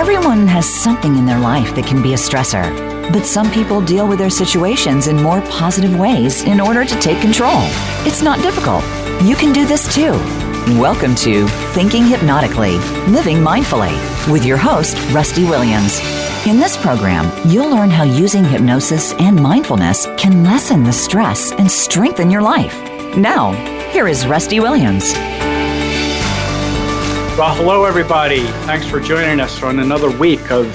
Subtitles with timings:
[0.00, 2.64] Everyone has something in their life that can be a stressor,
[3.12, 7.20] but some people deal with their situations in more positive ways in order to take
[7.20, 7.60] control.
[8.06, 8.82] It's not difficult.
[9.22, 10.12] You can do this too.
[10.80, 12.78] Welcome to Thinking Hypnotically,
[13.12, 13.92] Living Mindfully
[14.32, 16.00] with your host, Rusty Williams.
[16.46, 21.70] In this program, you'll learn how using hypnosis and mindfulness can lessen the stress and
[21.70, 22.74] strengthen your life.
[23.18, 23.52] Now,
[23.90, 25.12] here is Rusty Williams.
[27.40, 28.40] Well, hello, everybody.
[28.66, 30.66] Thanks for joining us on another week of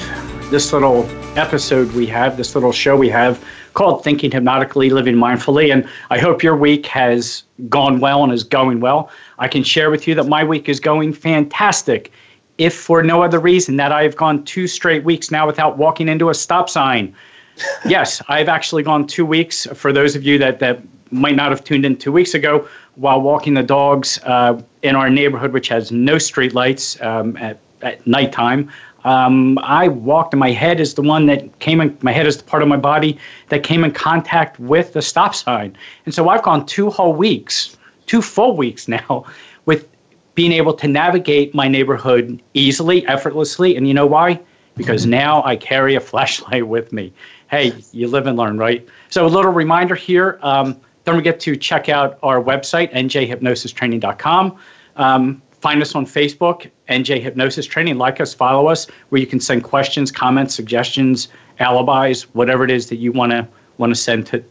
[0.49, 1.05] this little
[1.37, 5.71] episode we have, this little show we have called Thinking Hypnotically, Living Mindfully.
[5.71, 9.11] And I hope your week has gone well and is going well.
[9.37, 12.11] I can share with you that my week is going fantastic
[12.57, 16.31] if for no other reason that I've gone two straight weeks now without walking into
[16.31, 17.15] a stop sign.
[17.85, 19.67] yes, I've actually gone two weeks.
[19.75, 23.21] For those of you that, that might not have tuned in two weeks ago, while
[23.21, 28.05] walking the dogs uh, in our neighborhood, which has no street lights um, at, at
[28.07, 28.71] nighttime,
[29.05, 32.37] um, I walked, and my head is the one that came in, my head is
[32.37, 33.17] the part of my body
[33.49, 35.77] that came in contact with the stop sign.
[36.05, 39.25] And so I've gone two whole weeks, two full weeks now,
[39.65, 39.87] with
[40.33, 43.77] being able to navigate my neighborhood easily, effortlessly.
[43.77, 44.39] And you know why?
[44.75, 45.11] Because mm-hmm.
[45.11, 47.13] now I carry a flashlight with me.
[47.51, 48.85] Hey, you live and learn, right?
[49.09, 54.59] So, a little reminder here um, don't forget to check out our website, njhypnosistraining.com.
[54.95, 57.97] Um, find us on Facebook, NJ Hypnosis Training.
[57.97, 61.27] Like us, follow us, where you can send questions, comments, suggestions,
[61.59, 63.47] alibis, whatever it is that you want to
[63.77, 64.43] want to send to,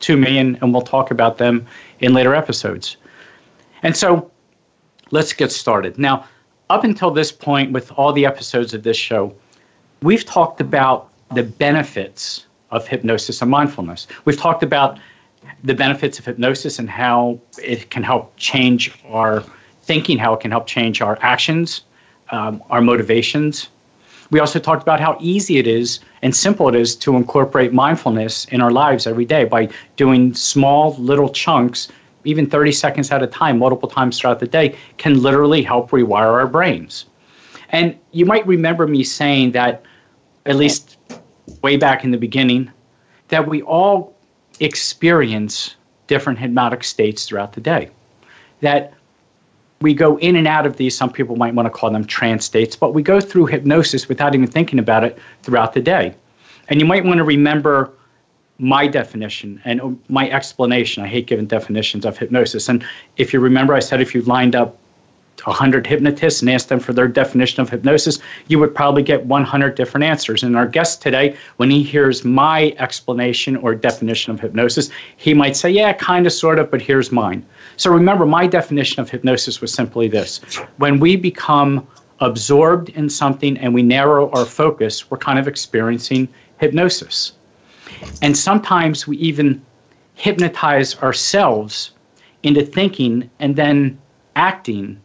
[0.00, 1.66] to me, and, and we'll talk about them
[2.00, 2.96] in later episodes.
[3.82, 4.30] And so,
[5.12, 5.98] let's get started.
[5.98, 6.26] Now,
[6.68, 9.34] up until this point, with all the episodes of this show,
[10.02, 14.06] we've talked about the benefits of hypnosis and mindfulness.
[14.24, 14.98] We've talked about
[15.64, 19.44] the benefits of hypnosis and how it can help change our
[19.82, 21.82] thinking, how it can help change our actions,
[22.30, 23.68] um, our motivations.
[24.30, 28.46] We also talked about how easy it is and simple it is to incorporate mindfulness
[28.46, 31.88] in our lives every day by doing small little chunks
[32.24, 36.32] even 30 seconds at a time, multiple times throughout the day, can literally help rewire
[36.32, 37.06] our brains.
[37.70, 39.84] And you might remember me saying that,
[40.46, 40.98] at least
[41.62, 42.70] way back in the beginning,
[43.28, 44.11] that we all
[44.62, 47.90] experience different hypnotic states throughout the day.
[48.60, 48.94] That
[49.80, 52.44] we go in and out of these, some people might want to call them trance
[52.44, 56.14] states, but we go through hypnosis without even thinking about it throughout the day.
[56.68, 57.90] And you might want to remember
[58.58, 61.02] my definition and oh, my explanation.
[61.02, 62.68] I hate giving definitions of hypnosis.
[62.68, 62.84] And
[63.16, 64.78] if you remember, I said if you lined up
[65.44, 69.74] 100 hypnotists and asked them for their definition of hypnosis, you would probably get 100
[69.74, 70.42] different answers.
[70.42, 75.56] And our guest today, when he hears my explanation or definition of hypnosis, he might
[75.56, 77.44] say, Yeah, kind of, sort of, but here's mine.
[77.76, 80.38] So remember, my definition of hypnosis was simply this
[80.76, 81.86] when we become
[82.20, 86.28] absorbed in something and we narrow our focus, we're kind of experiencing
[86.58, 87.32] hypnosis.
[88.22, 89.60] And sometimes we even
[90.14, 91.90] hypnotize ourselves
[92.44, 93.98] into thinking and then
[94.36, 95.00] acting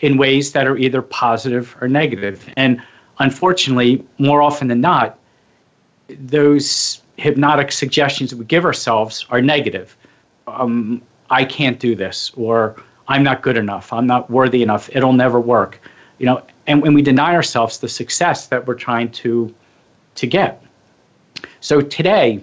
[0.00, 2.48] in ways that are either positive or negative.
[2.56, 2.82] And
[3.18, 5.18] unfortunately, more often than not,
[6.08, 9.96] those hypnotic suggestions that we give ourselves are negative.
[10.46, 12.76] Um, I can't do this, or
[13.08, 15.80] I'm not good enough, I'm not worthy enough, it'll never work.
[16.18, 19.54] You know, and when we deny ourselves the success that we're trying to
[20.14, 20.62] to get.
[21.60, 22.42] So today,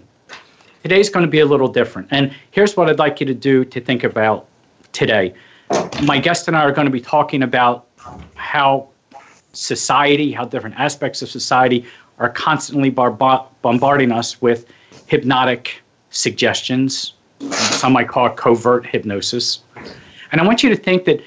[0.83, 2.07] today's going to be a little different.
[2.11, 4.47] And here's what I'd like you to do to think about
[4.91, 5.33] today
[6.03, 7.87] my guest and I are going to be talking about
[8.35, 8.89] how
[9.53, 11.85] society, how different aspects of society
[12.19, 14.67] are constantly bar- bombarding us with
[15.07, 17.13] hypnotic suggestions.
[17.51, 19.61] Some might call it covert hypnosis.
[20.31, 21.21] And I want you to think that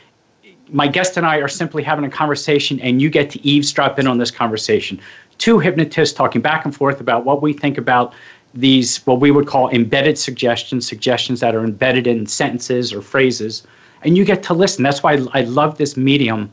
[0.68, 4.06] my guest and I are simply having a conversation, and you get to eavesdrop in
[4.06, 5.00] on this conversation.
[5.38, 8.14] Two hypnotists talking back and forth about what we think about
[8.54, 13.66] these, what we would call embedded suggestions, suggestions that are embedded in sentences or phrases
[14.03, 14.83] and you get to listen.
[14.83, 16.51] That's why I, love this medium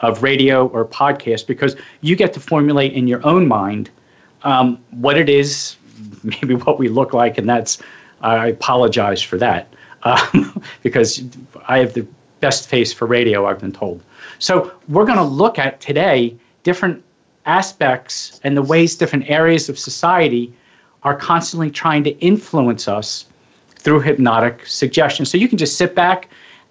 [0.00, 3.90] of radio or podcast because you get to formulate in your own mind
[4.42, 5.76] um, what it is,
[6.22, 7.82] maybe what we look like, and that's
[8.20, 9.68] I apologize for that
[10.02, 11.22] um, because
[11.66, 12.06] I have the
[12.40, 14.02] best face for radio, I've been told.
[14.38, 17.02] So we're going to look at today different
[17.46, 20.52] aspects and the ways different areas of society
[21.02, 23.26] are constantly trying to influence us
[23.76, 25.30] through hypnotic suggestions.
[25.30, 26.28] So you can just sit back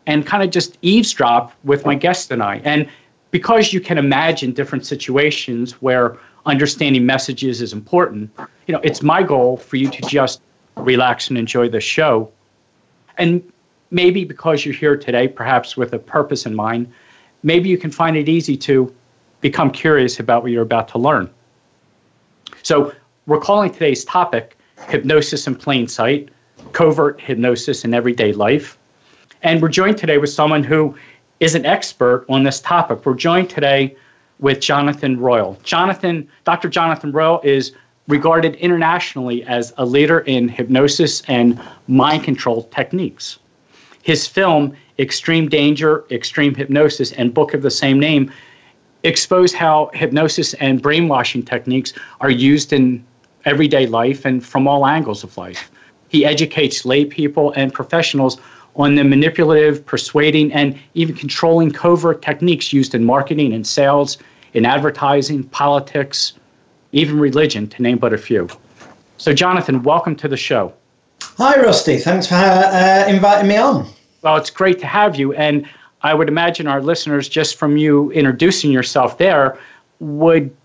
[0.08, 2.62] and kind of just eavesdrop with my guest and I.
[2.64, 2.88] And
[3.32, 8.30] because you can imagine different situations where understanding messages is important,
[8.68, 10.42] you know, it's my goal for you to just
[10.76, 12.32] relax and enjoy the show.
[13.18, 13.44] And
[13.92, 16.92] maybe because you're here today, perhaps with a purpose in mind,
[17.44, 18.94] maybe you can find it easy to
[19.42, 21.30] become curious about what you're about to learn.
[22.64, 22.94] So,
[23.26, 24.58] we're calling today's topic
[24.88, 26.30] Hypnosis in Plain Sight,
[26.74, 28.78] Covert Hypnosis in Everyday Life.
[29.44, 30.95] And we're joined today with someone who
[31.42, 33.06] is an expert on this topic.
[33.06, 33.95] We're joined today
[34.40, 35.57] with Jonathan Royle.
[35.63, 36.69] Jonathan, Dr.
[36.69, 37.74] Jonathan Royle is
[38.07, 43.38] regarded internationally as a leader in hypnosis and mind control techniques.
[44.01, 48.31] His film, Extreme Danger, Extreme Hypnosis, and book of the same name
[49.04, 53.04] expose how hypnosis and brainwashing techniques are used in
[53.44, 55.69] everyday life and from all angles of life.
[56.07, 58.40] He educates lay people and professionals
[58.75, 64.18] on the manipulative, persuading, and even controlling covert techniques used in marketing and sales,
[64.54, 66.34] in advertising, politics,
[66.92, 68.48] even religion, to name but a few.
[69.18, 70.74] So, Jonathan, welcome to the show.
[71.38, 71.98] Hi, Rusty.
[71.98, 73.88] Thanks for uh, inviting me on.
[74.22, 75.34] Well, it's great to have you.
[75.34, 75.68] And
[76.02, 79.58] I would imagine our listeners, just from you introducing yourself there,
[80.00, 80.56] would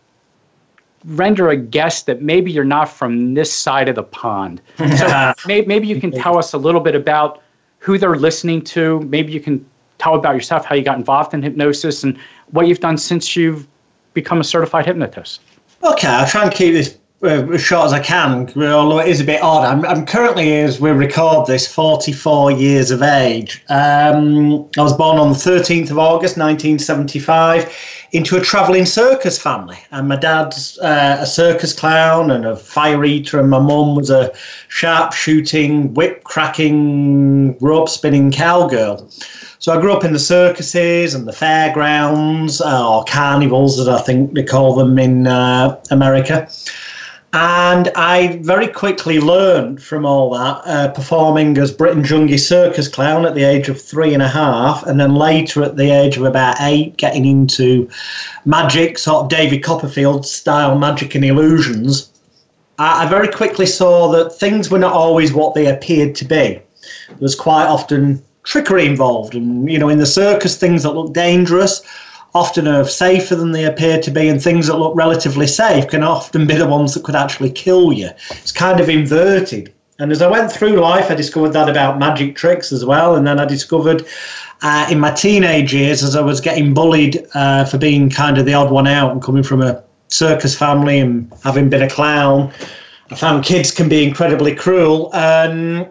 [1.05, 4.61] render a guess that maybe you're not from this side of the pond.
[4.97, 7.43] So maybe you can tell us a little bit about
[7.79, 9.01] who they're listening to.
[9.01, 9.65] Maybe you can
[9.99, 12.19] tell about yourself, how you got involved in hypnosis, and
[12.51, 13.67] what you've done since you've
[14.15, 15.41] become a certified hypnotist.
[15.83, 19.21] Okay, I'll try and keep this uh, as short as I can, although it is
[19.21, 19.65] a bit odd.
[19.65, 23.65] I'm, I'm currently, as we record this, 44 years of age.
[23.69, 29.79] Um, I was born on the 13th of August 1975 into a travelling circus family.
[29.91, 34.11] And my dad's uh, a circus clown and a fire eater, and my mum was
[34.11, 34.33] a
[34.69, 39.09] sharp shooting, whip cracking, rope spinning cowgirl.
[39.61, 44.01] So I grew up in the circuses and the fairgrounds, uh, or carnivals, as I
[44.01, 46.49] think they call them in uh, America.
[47.35, 52.89] And I very quickly learned from all that, uh, performing as Brit and Jungie circus
[52.89, 56.17] clown at the age of three and a half, and then later at the age
[56.17, 57.87] of about eight, getting into
[58.47, 62.11] magic, sort of David Copperfield style magic and illusions.
[62.79, 66.61] I, I very quickly saw that things were not always what they appeared to be.
[67.09, 71.13] There was quite often trickery involved, and you know, in the circus, things that look
[71.13, 71.83] dangerous
[72.35, 76.03] often are safer than they appear to be, and things that look relatively safe can
[76.03, 78.11] often be the ones that could actually kill you.
[78.31, 79.73] It's kind of inverted.
[79.99, 83.17] And as I went through life, I discovered that about magic tricks as well.
[83.17, 84.07] And then I discovered
[84.63, 88.45] uh, in my teenage years, as I was getting bullied uh, for being kind of
[88.45, 92.53] the odd one out and coming from a circus family and having been a clown,
[93.11, 95.11] I found kids can be incredibly cruel.
[95.15, 95.89] And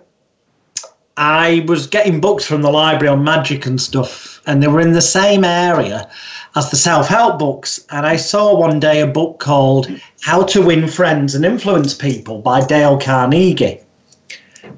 [1.17, 4.93] I was getting books from the library on magic and stuff, and they were in
[4.93, 6.07] the same area
[6.55, 7.83] as the self help books.
[7.89, 9.89] And I saw one day a book called
[10.21, 13.79] How to Win Friends and Influence People by Dale Carnegie.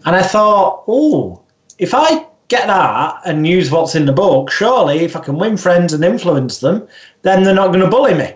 [0.05, 1.41] And I thought, oh,
[1.77, 5.57] if I get that and use what's in the book, surely if I can win
[5.57, 6.87] friends and influence them,
[7.21, 8.33] then they're not going to bully me.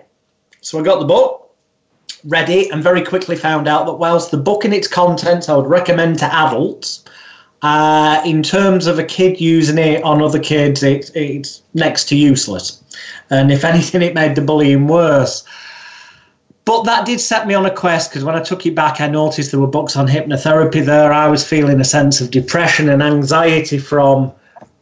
[0.59, 1.55] So I got the book,
[2.25, 5.55] read it, and very quickly found out that whilst the book and its contents I
[5.55, 7.05] would recommend to adults,
[7.63, 12.15] uh, in terms of a kid using it on other kids, it, it's next to
[12.15, 12.83] useless.
[13.29, 15.43] And if anything, it made the bullying worse.
[16.65, 19.07] But that did set me on a quest because when I took it back, I
[19.07, 21.11] noticed there were books on hypnotherapy there.
[21.11, 24.31] I was feeling a sense of depression and anxiety from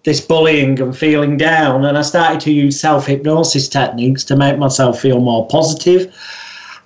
[0.03, 1.85] this bullying and feeling down.
[1.85, 6.13] And I started to use self hypnosis techniques to make myself feel more positive.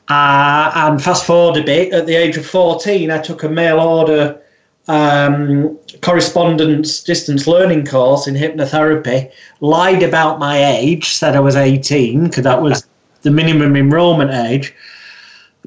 [0.08, 3.80] Uh, and fast forward a bit, at the age of 14, I took a mail
[3.80, 4.40] order
[4.88, 12.26] um, correspondence distance learning course in hypnotherapy, lied about my age, said I was 18
[12.26, 12.88] because that was
[13.22, 14.74] the minimum enrollment age.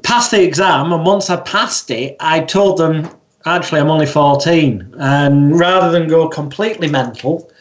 [0.03, 3.09] Passed the exam, and once I passed it, I told them
[3.45, 4.95] actually I'm only 14.
[4.99, 7.51] And rather than go completely mental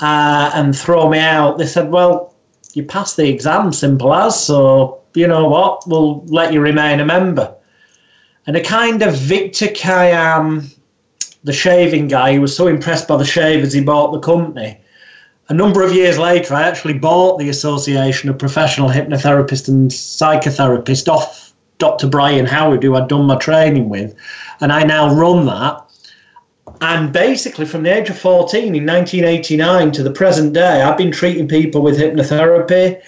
[0.00, 2.34] uh, and throw me out, they said, Well,
[2.74, 7.04] you passed the exam, simple as, so you know what, we'll let you remain a
[7.04, 7.54] member.
[8.46, 10.75] And a kind of Victor Kiam
[11.46, 14.80] the shaving guy who was so impressed by the shavers he bought the company.
[15.48, 21.06] A number of years later, I actually bought the Association of Professional Hypnotherapists and Psychotherapists
[21.06, 22.08] off Dr.
[22.08, 24.12] Brian Howard, who I'd done my training with,
[24.60, 25.84] and I now run that.
[26.80, 31.12] And basically, from the age of 14 in 1989 to the present day, I've been
[31.12, 33.00] treating people with hypnotherapy.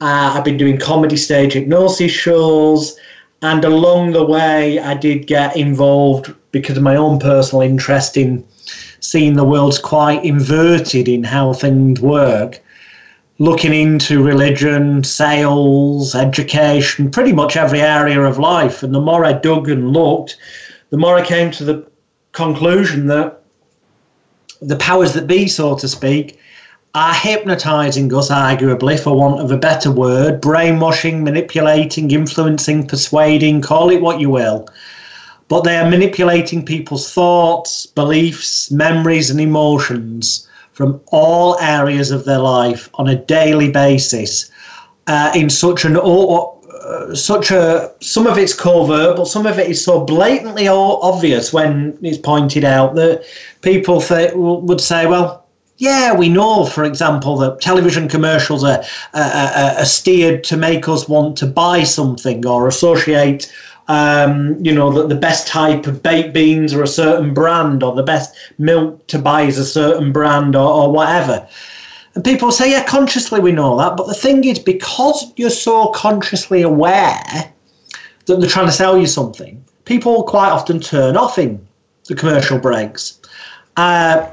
[0.00, 2.98] Uh, I've been doing comedy stage hypnosis shows.
[3.44, 8.42] And along the way, I did get involved because of my own personal interest in
[9.00, 12.62] seeing the world's quite inverted in how things work,
[13.38, 18.82] looking into religion, sales, education, pretty much every area of life.
[18.82, 20.38] And the more I dug and looked,
[20.88, 21.86] the more I came to the
[22.32, 23.42] conclusion that
[24.62, 26.38] the powers that be, so to speak,
[26.94, 33.90] are hypnotizing us, arguably, for want of a better word, brainwashing, manipulating, influencing, persuading, call
[33.90, 34.68] it what you will.
[35.48, 42.38] But they are manipulating people's thoughts, beliefs, memories, and emotions from all areas of their
[42.38, 44.50] life on a daily basis
[45.06, 49.68] uh, in such an uh, such a some of it's covert, but some of it
[49.68, 53.24] is so blatantly obvious when it's pointed out that
[53.62, 55.43] people th- would say, well,
[55.78, 61.08] yeah, we know, for example, that television commercials are, uh, are steered to make us
[61.08, 63.52] want to buy something or associate,
[63.88, 67.94] um, you know, that the best type of baked beans are a certain brand or
[67.94, 71.46] the best milk to buy is a certain brand or, or whatever.
[72.14, 73.96] And people say, yeah, consciously we know that.
[73.96, 77.52] But the thing is, because you're so consciously aware
[78.26, 81.66] that they're trying to sell you something, people quite often turn off in
[82.06, 83.20] the commercial breaks.
[83.76, 84.30] Uh,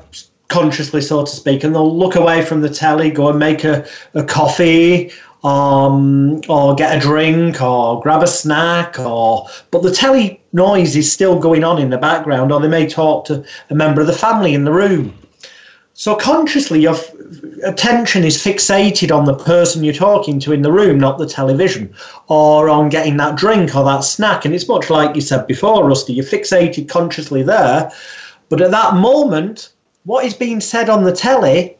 [0.51, 3.87] consciously, so to speak, and they'll look away from the telly, go and make a,
[4.13, 5.11] a coffee,
[5.43, 11.11] um, or get a drink, or grab a snack, or but the telly noise is
[11.11, 14.13] still going on in the background, or they may talk to a member of the
[14.13, 15.17] family in the room.
[15.93, 17.13] So consciously, your f-
[17.63, 21.93] attention is fixated on the person you're talking to in the room, not the television,
[22.27, 24.45] or on getting that drink or that snack.
[24.45, 26.13] And it's much like you said before, Rusty.
[26.13, 27.91] You're fixated consciously there,
[28.49, 29.70] but at that moment,
[30.03, 31.77] what is being said on the telly,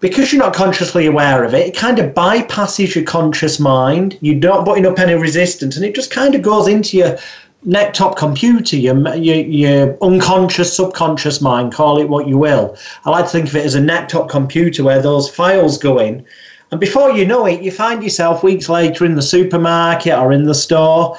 [0.00, 4.16] because you're not consciously aware of it, it kind of bypasses your conscious mind.
[4.20, 7.18] You're not putting up any resistance, and it just kind of goes into your
[7.64, 12.76] neck-top computer, your, your, your unconscious, subconscious mind, call it what you will.
[13.04, 16.24] I like to think of it as a neck-top computer where those files go in.
[16.70, 20.44] And before you know it, you find yourself weeks later in the supermarket or in
[20.44, 21.18] the store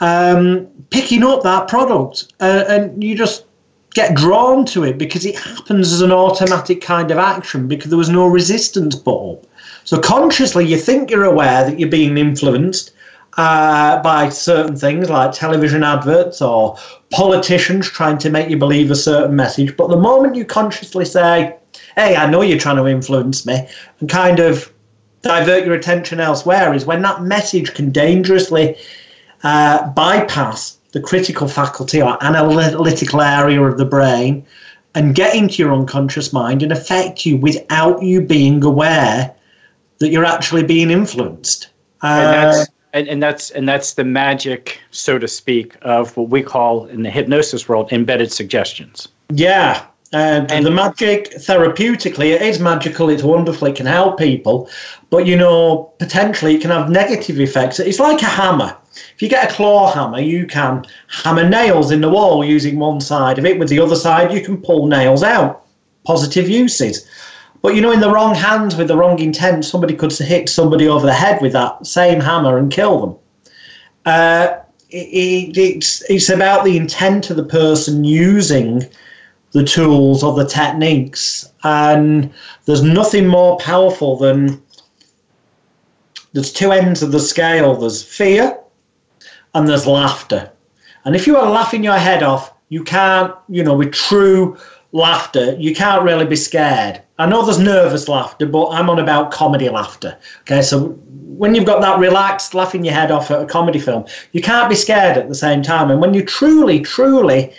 [0.00, 2.32] um, picking up that product.
[2.40, 3.46] Uh, and you just
[3.94, 7.98] get drawn to it because it happens as an automatic kind of action because there
[7.98, 9.46] was no resistance put up.
[9.84, 12.92] So consciously, you think you're aware that you're being influenced
[13.36, 16.76] uh, by certain things like television adverts or
[17.10, 19.76] politicians trying to make you believe a certain message.
[19.76, 21.56] But the moment you consciously say,
[21.96, 23.66] "Hey, I know you're trying to influence me,"
[24.00, 24.72] and kind of
[25.22, 28.76] divert your attention elsewhere, is when that message can dangerously
[29.42, 34.44] uh, bypass the critical faculty or analytical area of the brain
[34.94, 39.34] and get into your unconscious mind and affect you without you being aware
[39.98, 41.68] that you're actually being influenced.
[42.02, 46.30] Uh, and, that's, and, and, that's and that's the magic, so to speak, of what
[46.30, 49.08] we call in the hypnosis world embedded suggestions.
[49.32, 54.68] Yeah, and, and the magic therapeutically, it is magical, it's wonderful, it can help people,
[55.08, 57.78] but you know, potentially it can have negative effects.
[57.78, 58.76] It's like a hammer.
[59.14, 63.00] If you get a claw hammer, you can hammer nails in the wall using one
[63.00, 63.58] side of it.
[63.58, 65.64] With the other side, you can pull nails out.
[66.04, 67.06] Positive uses.
[67.62, 70.88] But you know, in the wrong hands with the wrong intent, somebody could hit somebody
[70.88, 73.16] over the head with that same hammer and kill them.
[74.06, 74.56] Uh,
[74.88, 78.82] it, it, it's, it's about the intent of the person using
[79.52, 81.50] the tools or the techniques.
[81.64, 82.32] And
[82.64, 84.62] there's nothing more powerful than
[86.32, 88.56] there's two ends of the scale there's fear
[89.54, 90.50] and there's laughter.
[91.04, 94.56] And if you are laughing your head off, you can't, you know, with true
[94.92, 97.02] laughter, you can't really be scared.
[97.18, 100.16] I know there's nervous laughter, but I'm on about comedy laughter.
[100.42, 100.88] Okay, so
[101.40, 104.68] when you've got that relaxed, laughing your head off at a comedy film, you can't
[104.68, 105.90] be scared at the same time.
[105.90, 107.52] And when you're truly, truly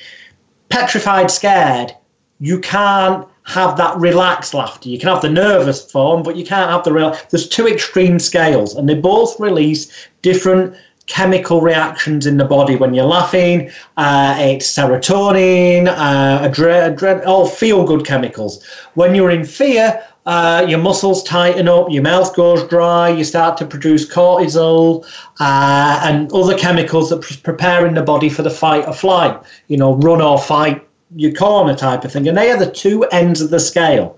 [0.69, 1.91] petrified, scared,
[2.39, 4.89] you can't have that relaxed laughter.
[4.89, 7.17] You can have the nervous form, but you can't have the real.
[7.29, 10.75] There's two extreme scales, and they both release different
[11.11, 13.69] chemical reactions in the body when you're laughing.
[13.97, 18.65] Uh, it's serotonin, uh, adrenaline, all feel good chemicals.
[18.93, 23.57] When you're in fear, uh, your muscles tighten up, your mouth goes dry, you start
[23.57, 25.05] to produce cortisol
[25.39, 29.37] uh, and other chemicals that pre- prepare in the body for the fight or flight,
[29.67, 32.27] you know, run or fight your corner type of thing.
[32.27, 34.17] And they are the two ends of the scale.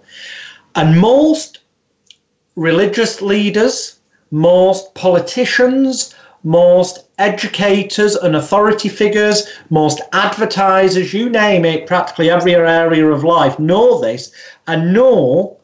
[0.75, 1.59] And most
[2.55, 12.29] religious leaders, most politicians, most educators and authority figures, most advertisers, you name it, practically
[12.29, 14.31] every area of life know this
[14.67, 15.57] and know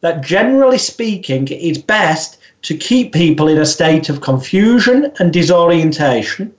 [0.00, 6.52] that generally speaking, it's best to keep people in a state of confusion and disorientation.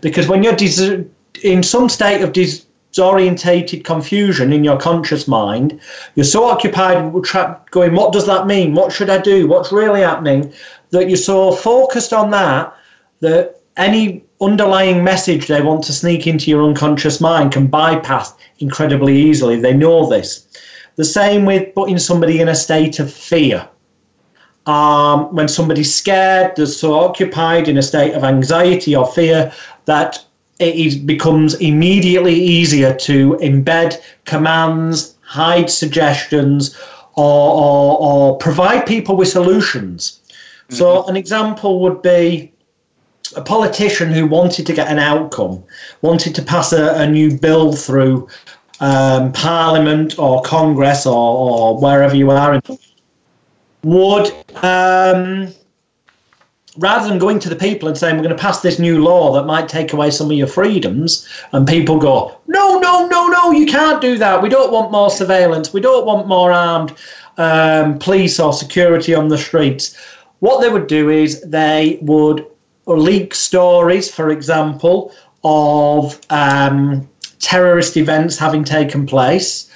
[0.00, 1.00] Because when you're dis-
[1.42, 5.80] in some state of disorientated confusion in your conscious mind,
[6.14, 7.34] you're so occupied with
[7.70, 8.74] going, What does that mean?
[8.74, 9.46] What should I do?
[9.46, 10.52] What's really happening?
[10.90, 12.74] That you're so focused on that
[13.22, 19.16] that any underlying message they want to sneak into your unconscious mind can bypass incredibly
[19.16, 19.58] easily.
[19.58, 20.46] They know this.
[20.96, 23.66] The same with putting somebody in a state of fear.
[24.66, 29.52] Um, when somebody's scared, they're so occupied in a state of anxiety or fear
[29.86, 30.22] that
[30.58, 36.76] it becomes immediately easier to embed commands, hide suggestions,
[37.14, 40.20] or, or, or provide people with solutions.
[40.28, 40.76] Mm-hmm.
[40.76, 42.52] So, an example would be
[43.36, 45.62] a politician who wanted to get an outcome,
[46.02, 48.28] wanted to pass a, a new bill through
[48.80, 52.60] um, Parliament or Congress or, or wherever you are,
[53.84, 54.32] would
[54.64, 55.52] um,
[56.78, 59.32] rather than going to the people and saying we're going to pass this new law
[59.32, 63.50] that might take away some of your freedoms, and people go, no, no, no, no,
[63.50, 64.42] you can't do that.
[64.42, 65.72] We don't want more surveillance.
[65.72, 66.94] We don't want more armed
[67.36, 69.96] um, police or security on the streets.
[70.40, 72.46] What they would do is they would
[72.86, 77.08] leak stories, for example, of um,
[77.38, 79.70] terrorist events having taken place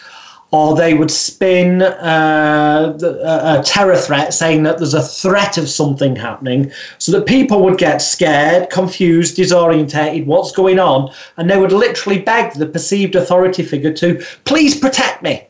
[0.53, 6.15] or they would spin uh, a, terror threat saying that there's a threat of something
[6.15, 11.73] happening so that people would get scared, confused, disorientated, what's going on, and they would
[11.73, 15.47] literally beg the perceived authority figure to please protect me.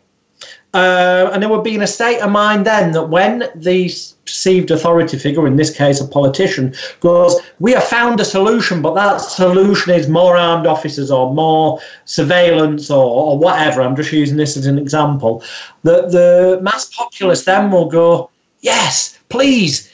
[0.76, 3.88] Uh, and there would be in a state of mind then that when the
[4.26, 8.94] perceived authority figure, in this case a politician, goes, We have found a solution, but
[8.94, 13.80] that solution is more armed officers or more surveillance or, or whatever.
[13.80, 15.42] I'm just using this as an example.
[15.82, 18.28] That the mass populace then will go,
[18.60, 19.90] Yes, please.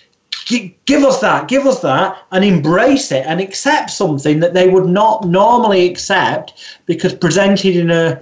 [0.86, 4.86] give us that, give us that, and embrace it and accept something that they would
[4.86, 6.54] not normally accept
[6.86, 8.20] because presented in a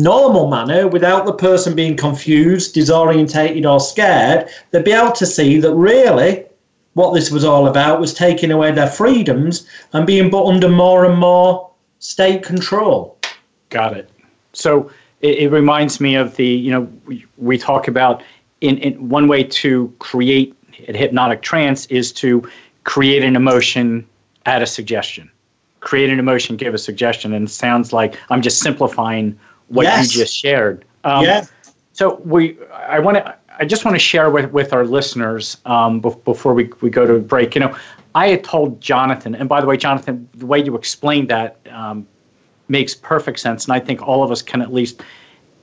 [0.00, 5.58] normal manner without the person being confused, disorientated, or scared, they'd be able to see
[5.60, 6.44] that really
[6.94, 11.04] what this was all about was taking away their freedoms and being put under more
[11.04, 13.16] and more state control.
[13.68, 14.10] Got it.
[14.52, 14.90] So
[15.20, 18.22] it, it reminds me of the, you know, we, we talk about
[18.60, 20.56] in, in one way to create
[20.88, 22.48] a hypnotic trance is to
[22.84, 24.06] create an emotion,
[24.46, 25.30] add a suggestion.
[25.80, 27.32] Create an emotion, give a suggestion.
[27.32, 29.38] And it sounds like I'm just simplifying
[29.70, 30.14] what yes.
[30.14, 30.84] you just shared.
[31.04, 31.46] Um, yeah.
[31.92, 36.00] So we, I want to, I just want to share with, with our listeners um,
[36.00, 37.54] before we, we go to break.
[37.54, 37.76] You know,
[38.14, 42.06] I had told Jonathan, and by the way, Jonathan, the way you explained that um,
[42.68, 45.02] makes perfect sense, and I think all of us can at least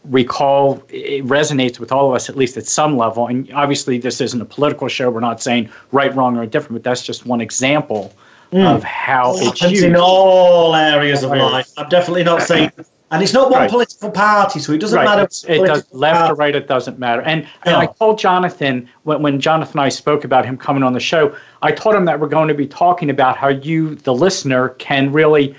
[0.06, 4.22] recall it resonates with all of us at least at some level and obviously this
[4.22, 7.42] isn't a political show we're not saying right wrong or indifferent but that's just one
[7.42, 8.14] example
[8.54, 8.66] mm.
[8.74, 9.84] of how it it's used.
[9.84, 12.72] in all areas of life i'm definitely not saying
[13.10, 13.70] and it's not one right.
[13.70, 15.06] political party, so it doesn't right.
[15.06, 15.24] matter.
[15.48, 16.32] it does left party.
[16.32, 16.56] or right.
[16.56, 17.22] It doesn't matter.
[17.22, 17.50] And no.
[17.66, 21.00] and I told Jonathan when, when Jonathan and I spoke about him coming on the
[21.00, 24.70] show, I told him that we're going to be talking about how you, the listener,
[24.70, 25.56] can really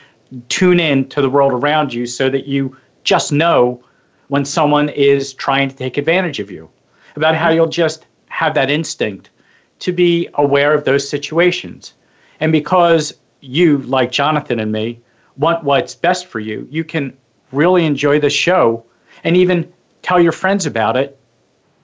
[0.50, 3.82] tune in to the world around you, so that you just know
[4.28, 6.68] when someone is trying to take advantage of you.
[7.16, 9.30] About how you'll just have that instinct
[9.78, 11.94] to be aware of those situations,
[12.40, 15.00] and because you, like Jonathan and me,
[15.38, 17.16] want what's best for you, you can
[17.52, 18.84] really enjoy the show
[19.24, 21.18] and even tell your friends about it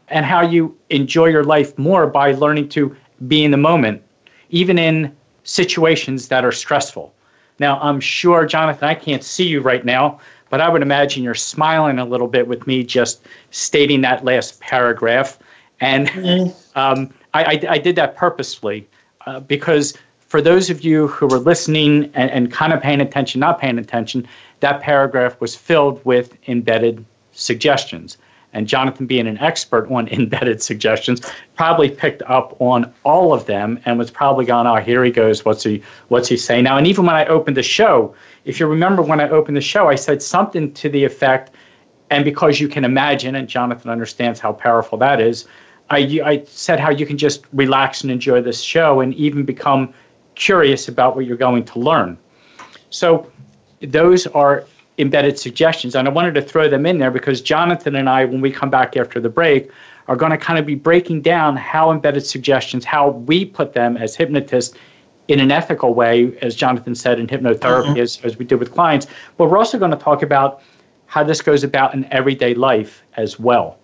[0.08, 2.94] and how you enjoy your life more by learning to
[3.26, 4.02] be in the moment,
[4.50, 7.14] even in situations that are stressful.
[7.58, 11.34] Now, I'm sure, Jonathan, I can't see you right now, but I would imagine you're
[11.34, 15.38] smiling a little bit with me just stating that last paragraph.
[15.80, 16.78] And mm-hmm.
[16.78, 18.86] um, I, I, I, did that purposefully
[19.26, 23.40] uh, because for those of you who were listening and, and kind of paying attention,
[23.40, 24.26] not paying attention,
[24.64, 28.16] that paragraph was filled with embedded suggestions.
[28.54, 31.20] And Jonathan, being an expert on embedded suggestions,
[31.54, 35.44] probably picked up on all of them and was probably going, "Oh, here he goes.
[35.44, 35.82] What's he?
[36.08, 38.14] What's he saying now?" And even when I opened the show,
[38.46, 41.54] if you remember when I opened the show, I said something to the effect,
[42.08, 45.46] and because you can imagine, and Jonathan understands how powerful that is,
[45.90, 49.92] I, I said how you can just relax and enjoy this show and even become
[50.36, 52.16] curious about what you're going to learn.
[52.88, 53.30] So
[53.80, 54.64] those are
[54.98, 55.94] embedded suggestions.
[55.94, 58.70] And I wanted to throw them in there because Jonathan and I, when we come
[58.70, 59.70] back after the break,
[60.06, 63.96] are going to kind of be breaking down how embedded suggestions, how we put them
[63.96, 64.76] as hypnotists
[65.28, 68.00] in an ethical way, as Jonathan said in hypnotherapy, mm-hmm.
[68.00, 69.06] as, as we did with clients.
[69.36, 70.62] But we're also going to talk about
[71.06, 73.78] how this goes about in everyday life as well.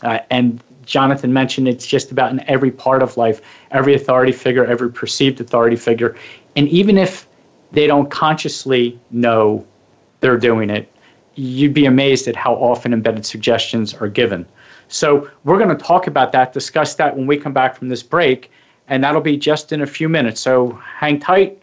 [0.00, 4.64] Uh, and Jonathan mentioned it's just about in every part of life, every authority figure,
[4.64, 6.16] every perceived authority figure.
[6.56, 7.26] And even if
[7.72, 9.66] they don't consciously know
[10.20, 10.90] they're doing it,
[11.34, 14.46] you'd be amazed at how often embedded suggestions are given.
[14.88, 18.02] So we're going to talk about that, discuss that when we come back from this
[18.02, 18.50] break,
[18.88, 20.40] and that'll be just in a few minutes.
[20.40, 21.58] So hang tight.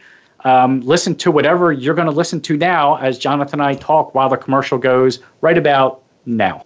[0.46, 4.16] Um, listen to whatever you're going to listen to now as Jonathan and I talk
[4.16, 6.66] while the commercial goes right about now.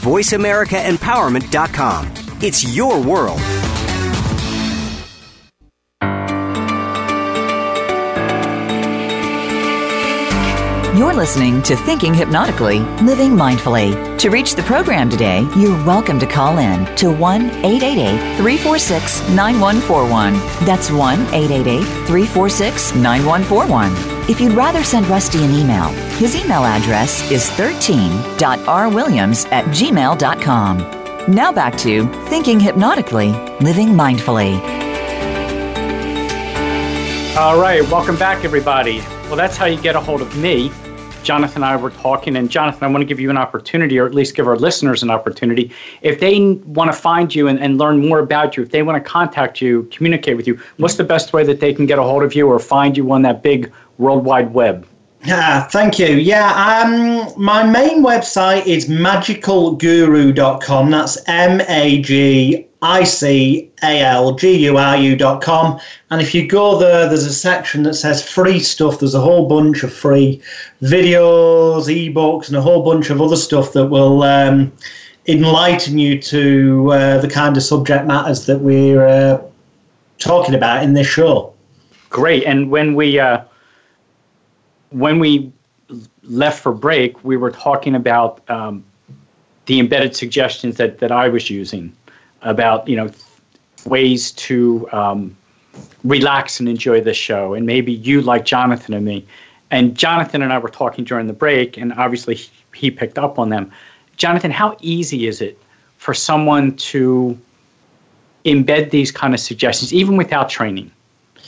[0.00, 2.12] VoiceAmericaEmpowerment.com.
[2.42, 3.40] It's your world.
[10.96, 14.18] You're listening to Thinking Hypnotically, Living Mindfully.
[14.18, 20.34] To reach the program today, you're welcome to call in to 1 888 346 9141.
[20.66, 24.19] That's 1 888 346 9141.
[24.30, 25.88] If you'd rather send Rusty an email,
[26.20, 31.34] his email address is 13.rwilliams at gmail.com.
[31.34, 34.60] Now back to Thinking Hypnotically, Living Mindfully.
[37.36, 39.00] All right, welcome back, everybody.
[39.24, 40.70] Well, that's how you get a hold of me.
[41.24, 44.06] Jonathan and I were talking, and Jonathan, I want to give you an opportunity, or
[44.06, 45.72] at least give our listeners an opportunity.
[46.02, 49.02] If they want to find you and, and learn more about you, if they want
[49.02, 52.02] to contact you, communicate with you, what's the best way that they can get a
[52.02, 54.86] hold of you or find you on that big World Wide Web?
[55.24, 56.06] Yeah, thank you.
[56.06, 60.90] Yeah, um, my main website is magicalguru.com.
[60.90, 65.78] That's M A G I C A L G U R U.com.
[66.10, 69.00] And if you go there, there's a section that says free stuff.
[69.00, 70.40] There's a whole bunch of free
[70.80, 74.72] videos, ebooks, and a whole bunch of other stuff that will um,
[75.26, 79.42] enlighten you to uh, the kind of subject matters that we're uh,
[80.18, 81.52] talking about in this show.
[82.08, 82.44] Great.
[82.44, 83.44] And when we uh,
[84.90, 85.52] when we
[86.22, 88.84] left for break, we were talking about um,
[89.66, 91.92] the embedded suggestions that, that I was using
[92.42, 93.10] about you know
[93.86, 95.36] ways to um,
[96.04, 99.26] relax and enjoy the show, and maybe you like Jonathan and me.
[99.72, 102.40] And Jonathan and I were talking during the break, and obviously
[102.74, 103.70] he picked up on them.
[104.16, 105.56] Jonathan, how easy is it
[105.96, 107.38] for someone to
[108.44, 110.90] embed these kind of suggestions, even without training?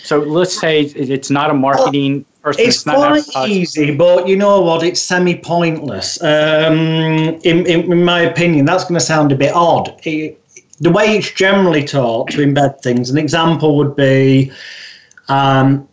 [0.02, 2.64] So let's say it's not a marketing person.
[2.64, 4.82] It's, it's quite easy, but you know what?
[4.82, 6.20] It's semi pointless.
[6.22, 10.00] Um, in, in, my opinion, that's going to sound a bit odd.
[10.04, 10.38] It,
[10.80, 14.50] the way it's generally taught to embed things, an example would be
[15.28, 15.88] um,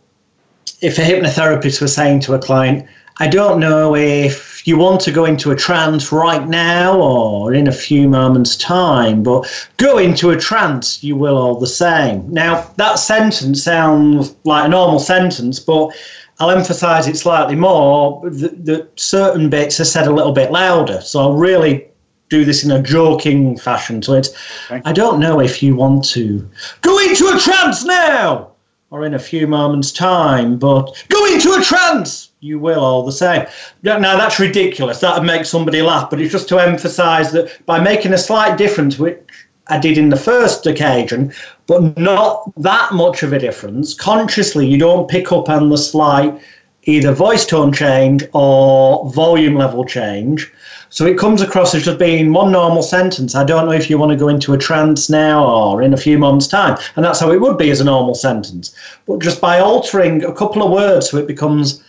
[0.80, 5.12] if a hypnotherapist was saying to a client, I don't know if you want to
[5.12, 10.30] go into a trance right now or in a few moments' time, but go into
[10.30, 12.28] a trance, you will all the same.
[12.32, 15.90] Now, that sentence sounds like a normal sentence, but
[16.38, 18.22] I'll emphasize it slightly more.
[18.30, 21.00] The, certain bits are said a little bit louder.
[21.02, 21.86] So I'll really
[22.30, 24.02] do this in a joking fashion.
[24.02, 24.30] So it's,
[24.70, 24.80] okay.
[24.84, 26.48] I don't know if you want to
[26.80, 28.52] go into a trance now
[28.90, 32.32] or in a few moments' time, but go into a trance.
[32.40, 33.46] You will all the same.
[33.82, 35.00] Now that's ridiculous.
[35.00, 38.58] That would make somebody laugh, but it's just to emphasise that by making a slight
[38.58, 39.22] difference, which
[39.68, 41.32] I did in the first occasion,
[41.66, 43.94] but not that much of a difference.
[43.94, 46.40] Consciously, you don't pick up on the slight
[46.84, 50.50] either voice tone change or volume level change.
[50.92, 53.36] So it comes across as just being one normal sentence.
[53.36, 55.96] I don't know if you want to go into a trance now or in a
[55.96, 56.76] few months' time.
[56.96, 58.74] And that's how it would be as a normal sentence.
[59.06, 61.80] But just by altering a couple of words so it becomes,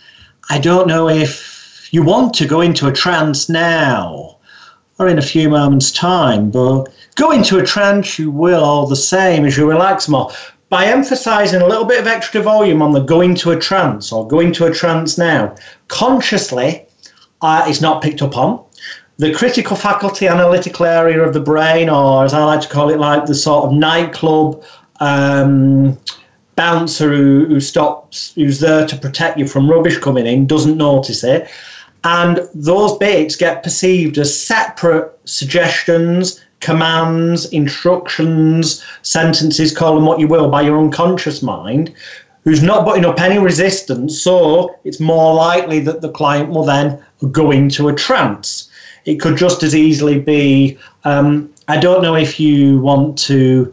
[0.50, 4.36] I don't know if you want to go into a trance now
[5.00, 6.84] or in a few moments' time, but
[7.16, 10.30] go into a trance, you will all the same as you relax more.
[10.68, 14.28] By emphasizing a little bit of extra volume on the going to a trance or
[14.28, 15.56] going to a trance now,
[15.88, 16.86] consciously,
[17.40, 18.64] uh, it's not picked up on.
[19.18, 22.98] The critical faculty analytical area of the brain, or as I like to call it,
[22.98, 24.64] like the sort of nightclub
[25.00, 25.98] um,
[26.56, 31.24] bouncer who, who stops, who's there to protect you from rubbish coming in, doesn't notice
[31.24, 31.48] it.
[32.04, 40.26] And those bits get perceived as separate suggestions, commands, instructions, sentences, call them what you
[40.26, 41.92] will, by your unconscious mind,
[42.44, 44.20] who's not putting up any resistance.
[44.20, 48.68] So it's more likely that the client will then go into a trance.
[49.04, 53.72] It could just as easily be um, I don't know if you want to.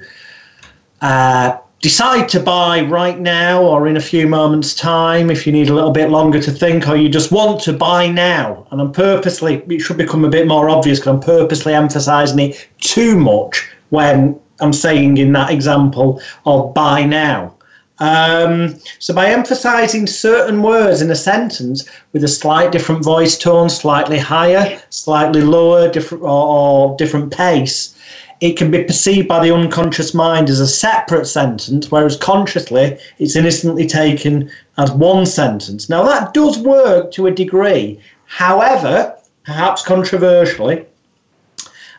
[1.02, 5.70] Uh, decide to buy right now or in a few moments' time if you need
[5.70, 8.68] a little bit longer to think or you just want to buy now.
[8.72, 12.68] And I'm purposely, it should become a bit more obvious because I'm purposely emphasizing it
[12.80, 17.56] too much when I'm saying in that example of buy now.
[18.00, 23.70] Um, so by emphasizing certain words in a sentence with a slight different voice tone,
[23.70, 27.96] slightly higher, slightly lower, different or, or different pace,
[28.42, 33.36] it can be perceived by the unconscious mind as a separate sentence, whereas consciously it's
[33.36, 35.90] innocently taken as one sentence.
[35.90, 38.00] Now, that does work to a degree.
[38.26, 40.86] However, perhaps controversially,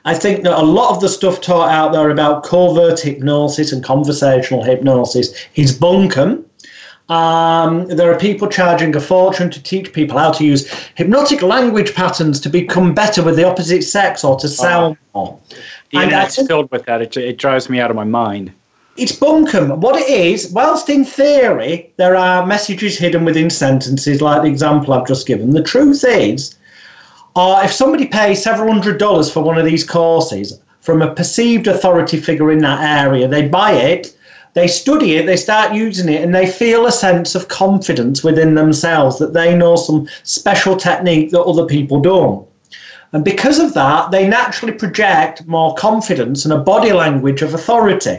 [0.04, 3.84] I think that a lot of the stuff taught out there about covert hypnosis and
[3.84, 6.44] conversational hypnosis is bunkum.
[7.10, 11.92] Um, there are people charging a fortune to teach people how to use hypnotic language
[11.92, 15.18] patterns to become better with the opposite sex or to sell oh.
[15.18, 15.40] more.
[15.90, 17.02] The and internet's filled with that.
[17.02, 18.52] It, it drives me out of my mind.
[18.96, 19.78] It's bunkum.
[19.78, 24.94] What it is, whilst in theory there are messages hidden within sentences, like the example
[24.94, 26.54] I've just given, the truth is,
[27.40, 31.66] uh, if somebody pays several hundred dollars for one of these courses from a perceived
[31.66, 34.14] authority figure in that area, they buy it,
[34.52, 38.54] they study it, they start using it, and they feel a sense of confidence within
[38.54, 42.46] themselves that they know some special technique that other people don't.
[43.12, 48.18] And because of that, they naturally project more confidence and a body language of authority.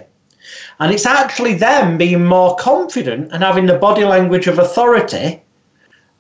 [0.80, 5.42] And it's actually them being more confident and having the body language of authority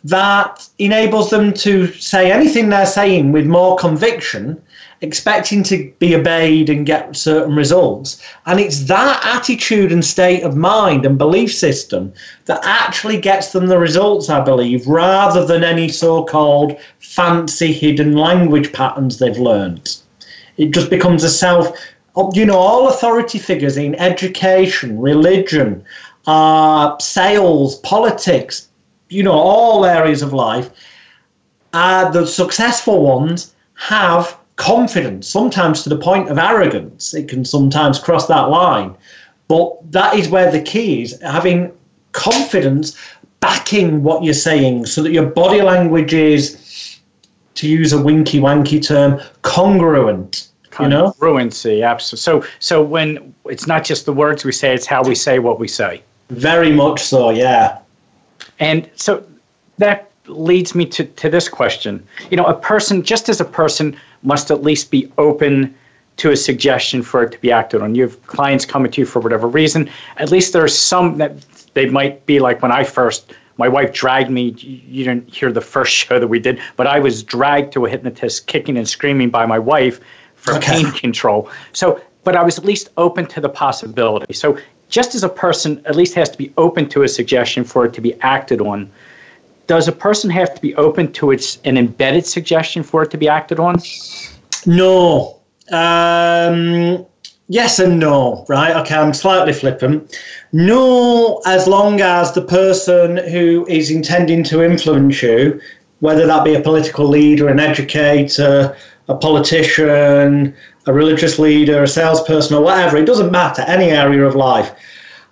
[0.03, 4.61] that enables them to say anything they're saying with more conviction
[5.01, 8.21] expecting to be obeyed and get certain results.
[8.45, 12.13] And it's that attitude and state of mind and belief system
[12.45, 18.15] that actually gets them the results, I believe, rather than any so called fancy hidden
[18.15, 19.97] language patterns they've learned.
[20.57, 21.75] It just becomes a self,
[22.33, 25.83] you know, all authority figures in education, religion,
[26.27, 28.67] uh, sales, politics,
[29.11, 30.69] you know, all areas of life,
[31.73, 37.13] uh, the successful ones have confidence, sometimes to the point of arrogance.
[37.13, 38.95] It can sometimes cross that line.
[39.47, 41.71] But that is where the key is having
[42.13, 42.97] confidence
[43.41, 46.99] backing what you're saying so that your body language is,
[47.55, 50.47] to use a winky wanky term, congruent.
[50.79, 51.11] You know?
[51.19, 52.21] Congruency, absolutely.
[52.21, 55.59] So, so when it's not just the words we say, it's how we say what
[55.59, 56.01] we say.
[56.29, 57.80] Very much so, yeah.
[58.61, 59.25] And so
[59.79, 62.05] that leads me to, to this question.
[62.29, 65.75] You know, a person, just as a person, must at least be open
[66.17, 67.95] to a suggestion for it to be acted on.
[67.95, 69.89] You have clients coming to you for whatever reason.
[70.17, 71.33] At least there's some that
[71.73, 74.49] they might be like when I first, my wife dragged me.
[74.59, 77.89] You didn't hear the first show that we did, but I was dragged to a
[77.89, 79.99] hypnotist, kicking and screaming by my wife
[80.35, 80.83] for okay.
[80.83, 81.49] pain control.
[81.73, 84.33] So, but I was at least open to the possibility.
[84.33, 84.59] So,
[84.91, 87.93] just as a person at least has to be open to a suggestion for it
[87.93, 88.91] to be acted on,
[89.65, 93.17] does a person have to be open to its an embedded suggestion for it to
[93.17, 93.77] be acted on?
[94.65, 95.39] No.
[95.71, 97.05] Um,
[97.47, 98.75] yes and no, right?
[98.75, 100.19] Okay, I'm slightly flippant.
[100.51, 105.61] No, as long as the person who is intending to influence you,
[106.01, 108.75] whether that be a political leader, an educator,
[109.07, 110.53] a politician,
[110.87, 114.75] a religious leader, a salesperson, or whatever, it doesn't matter, any area of life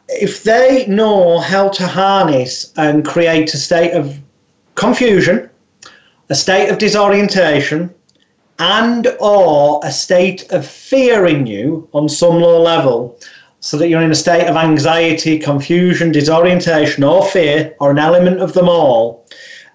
[0.09, 4.17] if they know how to harness and create a state of
[4.75, 5.49] confusion,
[6.29, 7.93] a state of disorientation,
[8.57, 13.17] and or a state of fear in you on some low level,
[13.62, 18.39] so that you're in a state of anxiety, confusion, disorientation, or fear, or an element
[18.39, 19.25] of them all,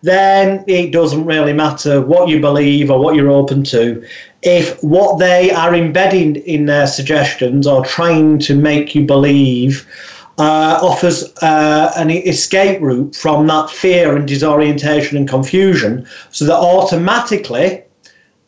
[0.03, 4.07] then it doesn't really matter what you believe or what you're open to.
[4.45, 9.87] If what they are embedding in their suggestions or trying to make you believe
[10.39, 16.55] uh, offers uh, an escape route from that fear and disorientation and confusion so that
[16.55, 17.85] automatically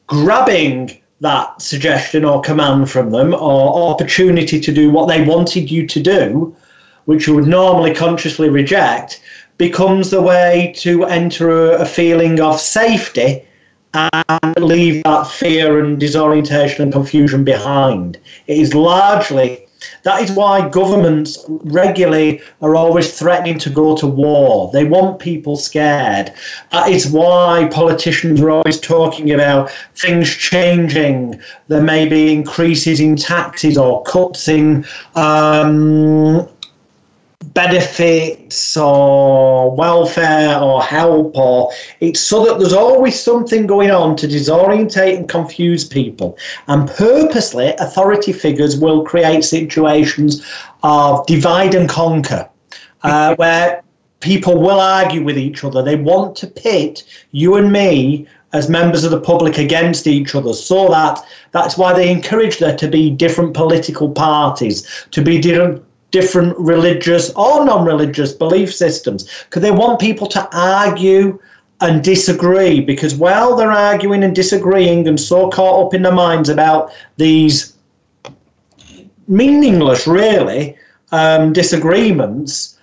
[0.07, 5.87] grabbing that suggestion or command from them or opportunity to do what they wanted you
[5.87, 6.55] to do,
[7.07, 9.23] which you would normally consciously reject,
[9.57, 13.43] becomes the way to enter a, a feeling of safety
[13.97, 18.19] and leave that fear and disorientation and confusion behind.
[18.47, 19.67] It is largely
[20.03, 24.71] that is why governments regularly are always threatening to go to war.
[24.73, 26.33] They want people scared.
[26.73, 31.41] That is why politicians are always talking about things changing.
[31.69, 36.49] There may be increases in taxes or cuts in um,
[37.57, 44.29] benefits or welfare or help or it's so that there's always something going on to
[44.29, 46.37] disorientate and confuse people.
[46.69, 50.47] And purposely authority figures will create situations
[50.83, 52.47] of divide and conquer
[53.03, 53.83] uh, where
[54.21, 55.83] people will argue with each other.
[55.83, 60.53] They want to pit you and me as members of the public against each other
[60.53, 65.83] so that that's why they encourage there to be different political parties to be different
[66.11, 71.39] different religious or non religious belief systems because they want people to argue
[71.81, 76.49] and disagree because while they're arguing and disagreeing and so caught up in their minds
[76.49, 77.77] about these
[79.29, 80.77] meaningless, really,
[81.13, 82.76] um, disagreements,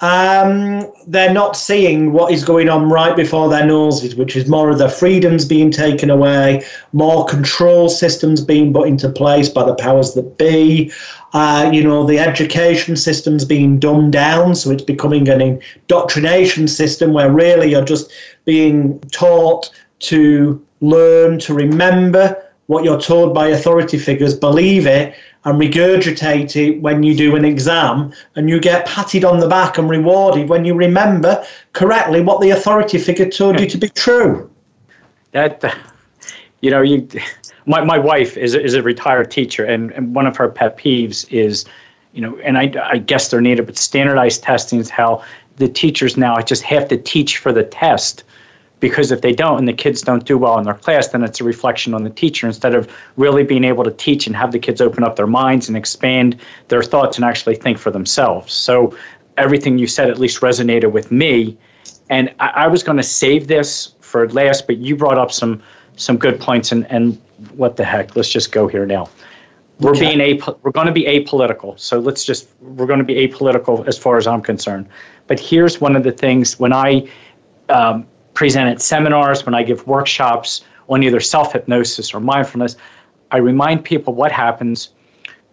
[0.00, 4.70] um, they're not seeing what is going on right before their noses, which is more
[4.70, 9.74] of the freedoms being taken away, more control systems being put into place by the
[9.74, 10.92] powers that be.
[11.32, 17.12] Uh, you know, the education system's being dumbed down, so it's becoming an indoctrination system
[17.12, 18.12] where really you're just
[18.44, 22.36] being taught to learn, to remember
[22.68, 27.44] what you're told by authority figures, believe it, and regurgitate it when you do an
[27.44, 32.42] exam, and you get patted on the back and rewarded when you remember correctly what
[32.42, 34.50] the authority figure told you to be true.
[35.32, 35.76] That,
[36.60, 37.08] you know, you,
[37.64, 41.26] my, my wife is, is a retired teacher, and, and one of her pet peeves
[41.32, 41.64] is,
[42.12, 45.24] you know, and I, I guess they're needed, but standardized testing is how
[45.56, 48.24] the teachers now just have to teach for the test
[48.80, 51.40] because if they don't and the kids don't do well in their class then it's
[51.40, 52.46] a reflection on the teacher.
[52.46, 55.68] Instead of really being able to teach and have the kids open up their minds
[55.68, 56.36] and expand
[56.68, 58.52] their thoughts and actually think for themselves.
[58.52, 58.96] So
[59.36, 61.56] everything you said at least resonated with me.
[62.10, 65.62] And i, I was going to save this for last but you brought up some
[65.96, 67.20] some good points and and
[67.54, 69.08] what the heck let's just go here now.
[69.80, 70.16] We're okay.
[70.16, 71.78] being a we're going to be apolitical.
[71.78, 74.88] So let's just we're going to be apolitical as far as i'm concerned.
[75.26, 77.08] But here's one of the things when i
[77.68, 78.06] um,
[78.38, 82.76] present at seminars, when I give workshops on either self hypnosis or mindfulness,
[83.32, 84.90] I remind people what happens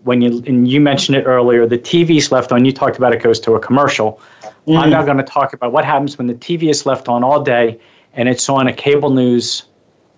[0.04, 2.64] when you, and you mentioned it earlier, the TV is left on.
[2.64, 4.22] You talked about it goes to a commercial.
[4.44, 4.78] Mm-hmm.
[4.78, 7.42] I'm now going to talk about what happens when the TV is left on all
[7.42, 7.80] day
[8.14, 9.64] and it's on a cable news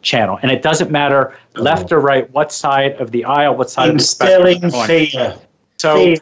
[0.02, 0.38] channel.
[0.42, 1.62] And it doesn't matter oh.
[1.62, 5.10] left or right, what side of the aisle, what side Instilling of the spectrum.
[5.10, 5.38] Fear.
[5.78, 6.18] So, fear.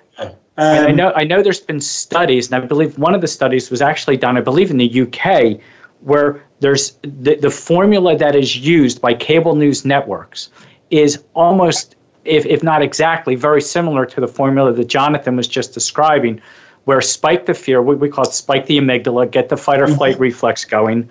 [0.58, 3.70] Um, I know I know there's been studies, and I believe one of the studies
[3.72, 5.60] was actually done, I believe, in the UK,
[6.06, 10.50] where there's the, the formula that is used by cable news networks
[10.92, 15.74] is almost if, if not exactly very similar to the formula that jonathan was just
[15.74, 16.40] describing
[16.86, 19.88] where spike the fear we, we call it spike the amygdala get the fight or
[19.88, 20.24] flight mm-hmm.
[20.24, 21.10] reflex going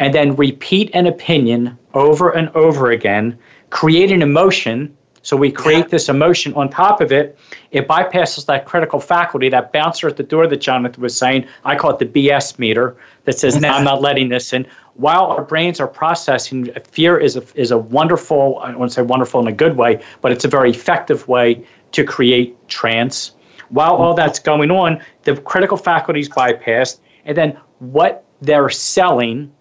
[0.00, 3.38] and then repeat an opinion over and over again
[3.70, 7.38] create an emotion so we create this emotion on top of it.
[7.70, 11.46] It bypasses that critical faculty, that bouncer at the door that Jonathan was saying.
[11.64, 15.26] I call it the BS meter that says, "No, I'm not letting this in." While
[15.26, 19.40] our brains are processing, fear is a, is a wonderful, I want to say wonderful
[19.40, 23.32] in a good way, but it's a very effective way to create trance.
[23.68, 29.52] While all that's going on, the critical faculties bypassed, and then what they're selling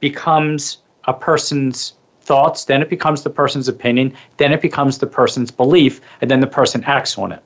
[0.00, 1.94] becomes a person's
[2.28, 6.40] thoughts, then it becomes the person's opinion, then it becomes the person's belief, and then
[6.40, 7.42] the person acts on it.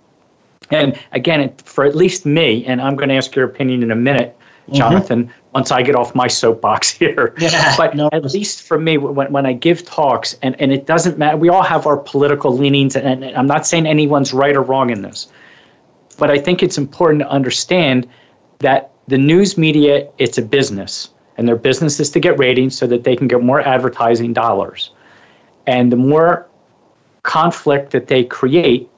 [0.70, 3.96] And again, for at least me, and I'm going to ask your opinion in a
[3.96, 4.74] minute, mm-hmm.
[4.74, 5.54] Jonathan, mm-hmm.
[5.54, 7.34] once I get off my soapbox here.
[7.38, 8.08] Yeah, but no.
[8.12, 11.48] at least for me, when, when I give talks, and, and it doesn't matter, we
[11.48, 15.02] all have our political leanings, and, and I'm not saying anyone's right or wrong in
[15.02, 15.28] this,
[16.18, 18.08] but I think it's important to understand
[18.58, 22.86] that the news media, it's a business and their business is to get ratings so
[22.86, 24.90] that they can get more advertising dollars.
[25.66, 26.46] And the more
[27.22, 28.88] conflict that they create,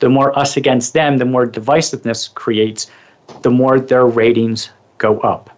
[0.00, 2.90] the more us against them, the more divisiveness creates,
[3.42, 5.56] the more their ratings go up.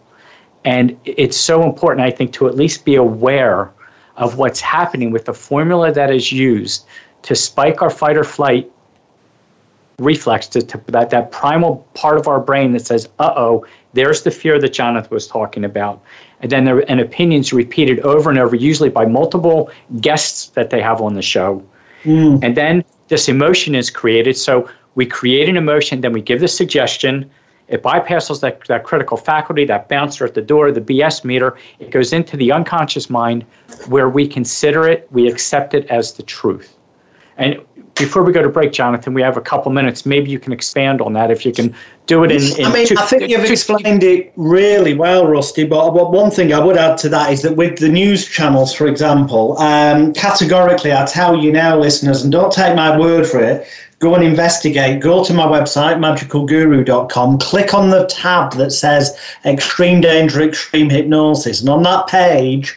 [0.64, 3.70] And it's so important, I think, to at least be aware
[4.16, 6.87] of what's happening with the formula that is used
[7.22, 8.70] to spike our fight or flight
[10.03, 14.22] reflex to, to that, that primal part of our brain that says, uh oh, there's
[14.22, 16.03] the fear that Jonathan was talking about.
[16.40, 20.80] And then there, an opinions repeated over and over, usually by multiple guests that they
[20.80, 21.62] have on the show.
[22.05, 22.42] Mm.
[22.42, 24.36] And then this emotion is created.
[24.36, 27.30] So we create an emotion, then we give the suggestion.
[27.68, 31.57] It bypasses that, that critical faculty, that bouncer at the door, the BS meter.
[31.78, 33.46] It goes into the unconscious mind
[33.88, 36.76] where we consider it, we accept it as the truth.
[37.38, 37.61] And
[38.03, 40.05] before we go to break, Jonathan, we have a couple minutes.
[40.05, 41.74] Maybe you can expand on that if you can
[42.07, 42.42] do it in.
[42.59, 45.64] in I mean, two, I think you've two, explained it really well, Rusty.
[45.64, 48.88] But one thing I would add to that is that with the news channels, for
[48.88, 53.66] example, um, categorically, I tell you now, listeners, and don't take my word for it.
[54.00, 55.00] Go and investigate.
[55.00, 57.38] Go to my website, magicalguru.com.
[57.38, 61.61] Click on the tab that says Extreme Danger, Extreme Hypnosis.
[61.61, 62.76] And on that page,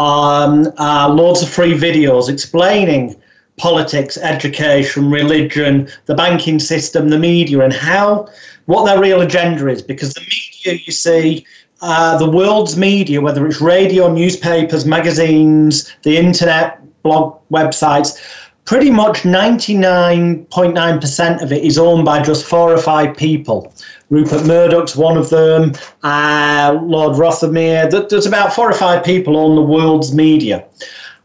[0.00, 3.14] um, are loads of free videos explaining
[3.56, 8.28] politics, education, religion, the banking system, the media, and how
[8.66, 9.82] what their real agenda is.
[9.82, 11.46] Because the media, you see,
[11.82, 18.18] uh, the world's media, whether it's radio, newspapers, magazines, the internet, blog websites,
[18.64, 23.72] pretty much 99.9% of it is owned by just four or five people.
[24.10, 28.08] Rupert Murdoch's one of them, uh, Lord Rothermere.
[28.08, 30.66] There's about four or five people on the world's media.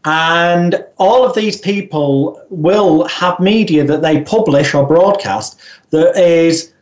[0.04, 6.72] And all of these people will have media that they publish or broadcast that is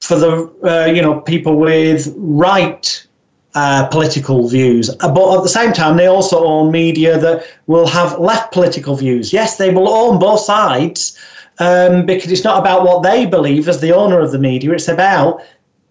[0.00, 3.06] for the uh, you know people with right
[3.54, 7.86] uh, political views, uh, but at the same time they also own media that will
[7.86, 9.32] have left political views.
[9.32, 11.18] Yes, they will own both sides
[11.58, 14.72] um, because it's not about what they believe as the owner of the media.
[14.72, 15.42] It's about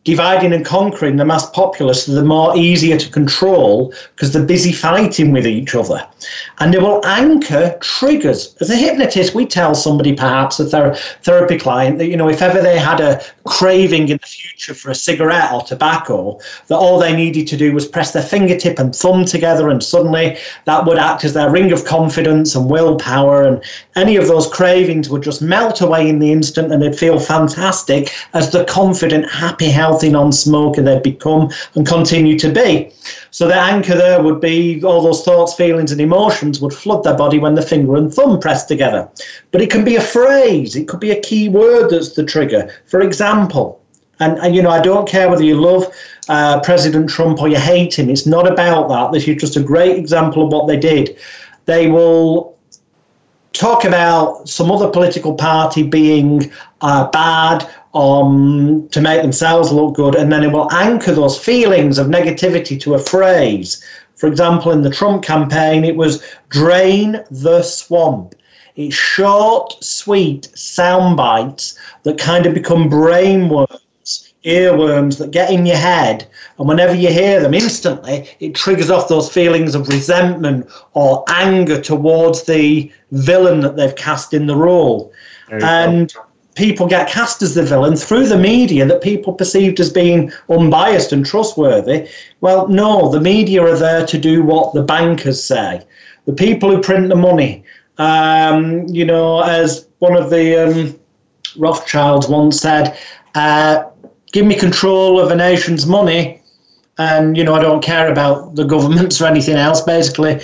[0.03, 5.31] dividing and conquering the mass populace they're more easier to control because they're busy fighting
[5.31, 6.05] with each other.
[6.59, 8.55] And they will anchor triggers.
[8.61, 12.41] As a hypnotist, we tell somebody, perhaps a ther- therapy client, that, you know, if
[12.41, 16.99] ever they had a craving in the future for a cigarette or tobacco, that all
[16.99, 20.97] they needed to do was press their fingertip and thumb together, and suddenly that would
[20.97, 23.43] act as their ring of confidence and willpower.
[23.43, 23.63] And
[23.95, 28.11] any of those cravings would just melt away in the instant and they'd feel fantastic
[28.33, 32.91] as the confident, happy, healthy healthy non-smoker they've become and continue to be.
[33.31, 37.17] So the anchor there would be all those thoughts, feelings, and emotions would flood their
[37.17, 39.09] body when the finger and thumb press together.
[39.51, 42.73] But it can be a phrase, it could be a key word that's the trigger.
[42.85, 43.81] For example,
[44.21, 45.93] and, and you know, I don't care whether you love
[46.29, 48.09] uh, President Trump or you hate him.
[48.09, 49.11] It's not about that.
[49.11, 51.17] This is just a great example of what they did.
[51.65, 52.57] They will
[53.53, 60.15] talk about some other political party being uh, bad um, to make themselves look good,
[60.15, 63.83] and then it will anchor those feelings of negativity to a phrase.
[64.15, 68.35] For example, in the Trump campaign, it was drain the swamp.
[68.75, 75.77] It's short, sweet sound bites that kind of become brainworms, earworms that get in your
[75.77, 76.27] head.
[76.57, 81.81] And whenever you hear them, instantly it triggers off those feelings of resentment or anger
[81.81, 85.11] towards the villain that they've cast in the role.
[85.49, 86.21] And go
[86.61, 91.11] people get cast as the villain through the media that people perceived as being unbiased
[91.11, 92.07] and trustworthy.
[92.41, 95.81] Well, no, the media are there to do what the bankers say.
[96.25, 97.63] The people who print the money.
[97.97, 100.99] Um, you know, as one of the um,
[101.57, 102.95] Rothschilds once said,
[103.33, 103.85] uh,
[104.31, 106.41] give me control of a nation's money,
[106.99, 109.81] and, you know, I don't care about the governments or anything else.
[109.81, 110.39] Basically,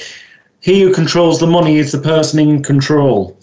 [0.62, 3.38] he who controls the money is the person in control.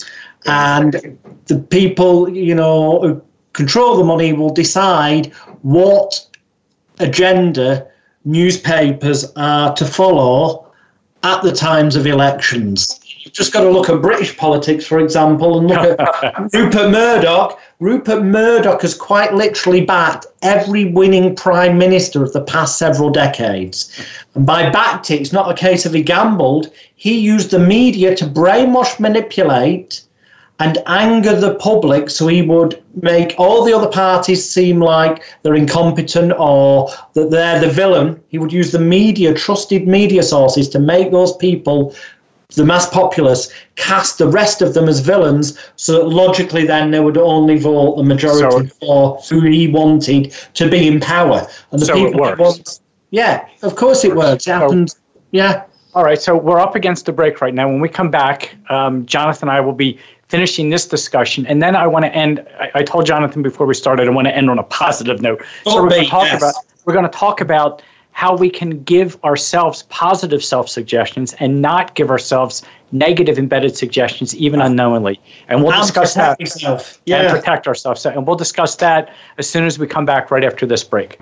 [0.47, 3.23] And the people, you know, who
[3.53, 5.33] control the money will decide
[5.63, 6.27] what
[6.99, 7.87] agenda
[8.25, 10.71] newspapers are to follow
[11.23, 13.01] at the times of elections.
[13.25, 17.59] You've just got to look at British politics, for example, and look at Rupert Murdoch.
[17.81, 23.91] Rupert Murdoch has quite literally backed every winning prime minister of the past several decades.
[24.35, 26.71] And by backed it, it's not a case of he gambled.
[26.97, 30.03] He used the media to brainwash, manipulate,
[30.61, 35.57] and anger the public so he would make all the other parties seem like they're
[35.57, 38.23] incompetent or that they're the villain.
[38.29, 41.95] He would use the media, trusted media sources, to make those people,
[42.55, 47.01] the mass populace, cast the rest of them as villains so that logically then they
[47.01, 51.49] would only vote the majority so, for who he wanted to be in power.
[51.73, 52.81] And the so people it works.
[53.11, 54.47] yeah, of course it works.
[54.47, 55.01] It happens.
[55.33, 55.65] Yeah.
[55.95, 57.69] All right, so we're up against the break right now.
[57.69, 59.97] When we come back, um, Jonathan and I will be
[60.35, 62.45] finishing this discussion, and then I want to end.
[62.59, 65.43] I, I, told Jonathan before we started, I want to end on a positive note.
[65.64, 66.43] so we're oh, going to talk yes.
[66.43, 66.55] about
[66.85, 67.82] we're going to talk about
[68.12, 72.62] how we can give ourselves positive self suggestions and not give ourselves
[72.93, 75.20] negative embedded suggestions, even unknowingly.
[75.49, 76.95] And we'll discuss that yourself.
[76.95, 77.30] and Yeah.
[77.30, 78.07] protect ourselves.
[78.07, 81.18] And we'll discuss that as soon as we come back right after this break.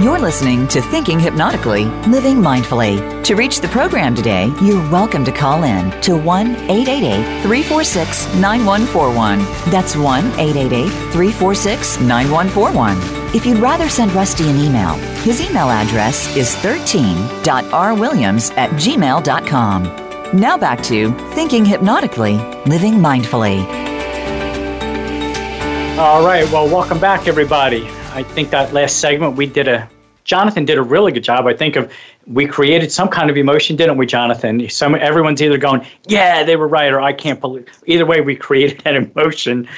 [0.00, 3.22] You're listening to Thinking Hypnotically, Living Mindfully.
[3.22, 9.38] To reach the program today, you're welcome to call in to 1 888 346 9141.
[9.70, 12.96] That's 1 888 346 9141.
[13.36, 19.82] If you'd rather send Rusty an email, his email address is 13.rwilliams at gmail.com.
[20.40, 23.66] Now back to Thinking Hypnotically, Living Mindfully.
[25.98, 26.50] All right.
[26.50, 27.86] Well, welcome back, everybody.
[28.12, 29.88] I think that last segment we did a
[30.24, 31.46] Jonathan did a really good job.
[31.46, 31.92] I think of
[32.26, 34.68] we created some kind of emotion, didn't we, Jonathan?
[34.68, 38.34] Some everyone's either going, "Yeah, they were right," or "I can't believe." Either way, we
[38.34, 39.68] created that emotion,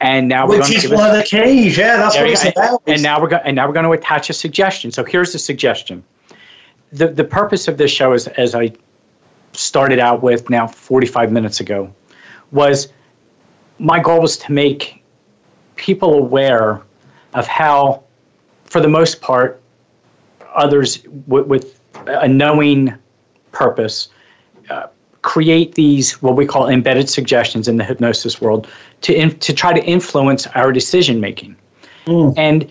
[0.00, 1.78] and now we're Which going is to give one of the keys.
[1.78, 2.82] Yeah, that's what it's about.
[2.86, 4.92] And now we're going and now we're going to attach a suggestion.
[4.92, 6.04] So here's the suggestion.
[6.92, 8.72] The the purpose of this show is as I
[9.52, 11.92] started out with now 45 minutes ago
[12.52, 12.92] was
[13.78, 15.02] my goal was to make
[15.76, 16.82] people aware
[17.38, 18.02] of how
[18.64, 19.60] for the most part
[20.54, 22.92] others with, with a knowing
[23.52, 24.08] purpose
[24.70, 24.86] uh,
[25.22, 28.68] create these what we call embedded suggestions in the hypnosis world
[29.00, 31.56] to in, to try to influence our decision making
[32.36, 32.70] and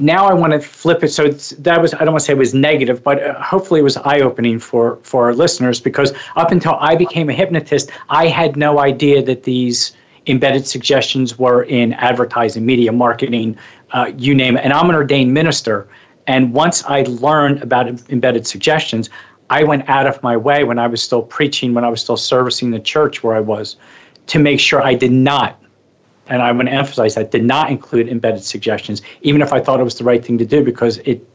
[0.00, 1.08] now I want to flip it.
[1.08, 3.82] So that was, I don't want to say it was negative, but uh, hopefully it
[3.82, 8.28] was eye opening for, for our listeners because up until I became a hypnotist, I
[8.28, 9.92] had no idea that these
[10.26, 13.56] embedded suggestions were in advertising, media, marketing,
[13.92, 14.64] uh, you name it.
[14.64, 15.88] And I'm an ordained minister.
[16.26, 19.10] And once I learned about embedded suggestions,
[19.50, 22.16] I went out of my way when I was still preaching, when I was still
[22.16, 23.76] servicing the church where I was,
[24.28, 25.58] to make sure I did not
[26.28, 29.80] and I want to emphasize that did not include embedded suggestions, even if I thought
[29.80, 31.26] it was the right thing to do, because it,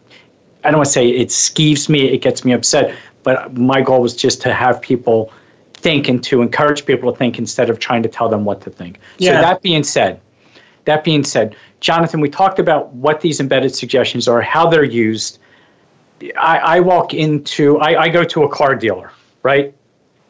[0.63, 4.01] I don't want to say it skeeves me, it gets me upset, but my goal
[4.01, 5.31] was just to have people
[5.87, 8.69] think and to encourage people to think instead of trying to tell them what to
[8.69, 8.99] think.
[9.19, 9.37] Yeah.
[9.37, 10.19] So that being said,
[10.83, 15.39] that being said, Jonathan, we talked about what these embedded suggestions are, how they're used.
[16.37, 19.11] I, I walk into, I, I go to a car dealer,
[19.43, 19.73] right?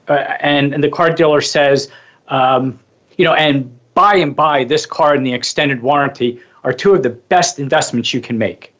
[0.08, 1.89] Uh, and, and the car dealer says,
[2.28, 2.80] um,
[3.18, 7.01] you know, and buy and buy this car and the extended warranty are two of
[7.01, 8.74] the best investments you can make.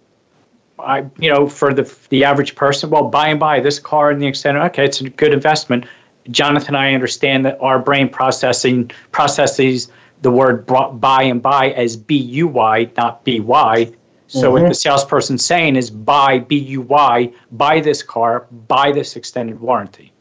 [0.78, 4.22] I, you know, for the the average person, well, buy and buy this car and
[4.22, 5.86] the extended, okay, it's a good investment.
[6.30, 12.18] Jonathan, I understand that our brain processing processes the word buy and buy as B
[12.18, 13.92] U Y, not B Y.
[14.28, 14.70] So what mm-hmm.
[14.70, 20.12] the salesperson's saying is buy B U Y, buy this car, buy this extended warranty.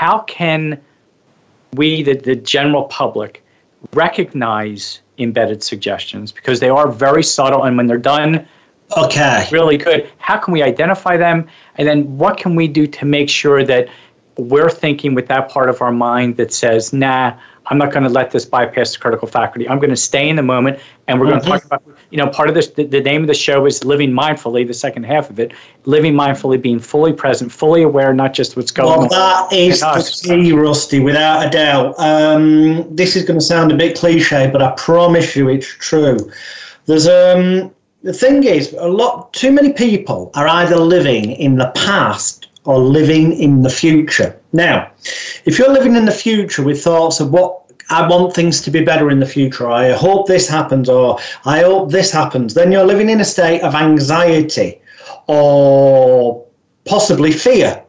[0.00, 0.80] how can
[1.74, 3.44] we, the, the general public,
[3.92, 6.32] recognize embedded suggestions?
[6.32, 8.48] Because they are very subtle and when they're done
[8.96, 9.46] okay.
[9.52, 10.10] really good.
[10.16, 11.46] How can we identify them?
[11.76, 13.88] And then what can we do to make sure that
[14.40, 17.34] we're thinking with that part of our mind that says nah
[17.70, 19.68] I'm not going to let this bypass the critical faculty.
[19.68, 21.38] I'm going to stay in the moment, and we're mm-hmm.
[21.38, 22.68] going to talk about, you know, part of this.
[22.68, 24.66] The, the, name of the show is living mindfully.
[24.66, 25.52] The second half of it,
[25.84, 29.08] living mindfully, being fully present, fully aware, not just what's going well, on.
[29.08, 31.94] Well, that is the key, Rusty, without a doubt.
[31.98, 36.18] Um, this is going to sound a bit cliche, but I promise you, it's true.
[36.86, 37.72] There's um,
[38.02, 42.78] the thing is, a lot too many people are either living in the past or
[42.78, 44.38] living in the future.
[44.52, 44.90] Now,
[45.44, 48.84] if you're living in the future with thoughts of what I want things to be
[48.84, 52.86] better in the future, I hope this happens, or I hope this happens, then you're
[52.86, 54.80] living in a state of anxiety
[55.26, 56.44] or
[56.84, 57.82] possibly fear.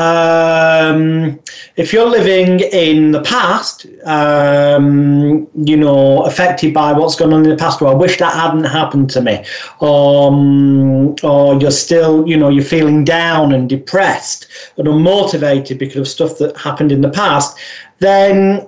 [0.00, 1.38] Um,
[1.76, 7.50] if you're living in the past, um, you know, affected by what's gone on in
[7.50, 9.44] the past, well, I wish that hadn't happened to me,
[9.82, 14.46] um, or you're still, you know, you're feeling down and depressed
[14.78, 17.58] and unmotivated because of stuff that happened in the past,
[17.98, 18.66] then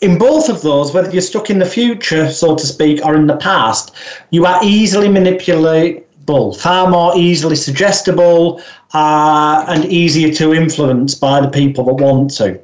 [0.00, 3.26] in both of those, whether you're stuck in the future, so to speak, or in
[3.26, 3.94] the past,
[4.30, 8.62] you are easily manipulatable, far more easily suggestible,
[8.94, 12.60] uh, and easier to influence by the people that want to.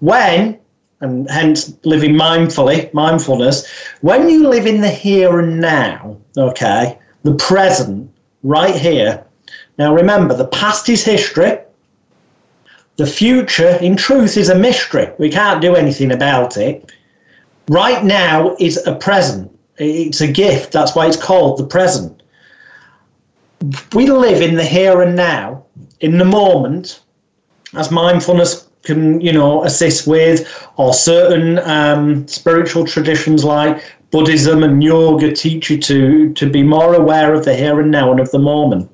[0.00, 0.58] When,
[1.00, 3.66] and hence living mindfully, mindfulness,
[4.00, 8.10] when you live in the here and now, okay, the present,
[8.44, 9.24] right here.
[9.78, 11.58] Now remember, the past is history.
[12.96, 15.08] The future, in truth, is a mystery.
[15.18, 16.92] We can't do anything about it.
[17.68, 19.50] Right now is a present.
[19.78, 20.70] It's a gift.
[20.70, 22.22] That's why it's called the present.
[23.94, 25.64] We live in the here and now,
[26.00, 27.00] in the moment,
[27.74, 34.82] as mindfulness can, you know, assist with, or certain um, spiritual traditions like Buddhism and
[34.82, 38.30] yoga teach you to to be more aware of the here and now and of
[38.30, 38.90] the moment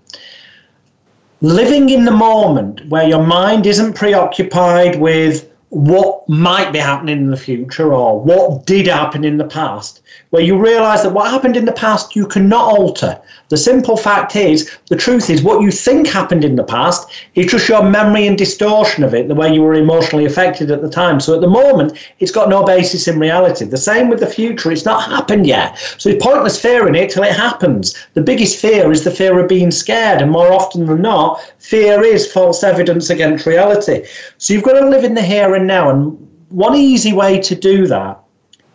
[1.40, 7.30] living in the moment where your mind isn't preoccupied with what might be happening in
[7.30, 11.56] the future or what did happen in the past, where you realize that what happened
[11.56, 13.20] in the past you cannot alter.
[13.50, 17.50] The simple fact is, the truth is, what you think happened in the past is
[17.50, 20.88] just your memory and distortion of it, the way you were emotionally affected at the
[20.88, 21.18] time.
[21.18, 23.64] So at the moment, it's got no basis in reality.
[23.64, 25.76] The same with the future, it's not happened yet.
[25.98, 27.96] So it's pointless fearing it till it happens.
[28.14, 32.04] The biggest fear is the fear of being scared, and more often than not, fear
[32.04, 34.06] is false evidence against reality.
[34.38, 35.90] So you've got to live in the here and now.
[35.90, 36.16] And
[36.50, 38.20] one easy way to do that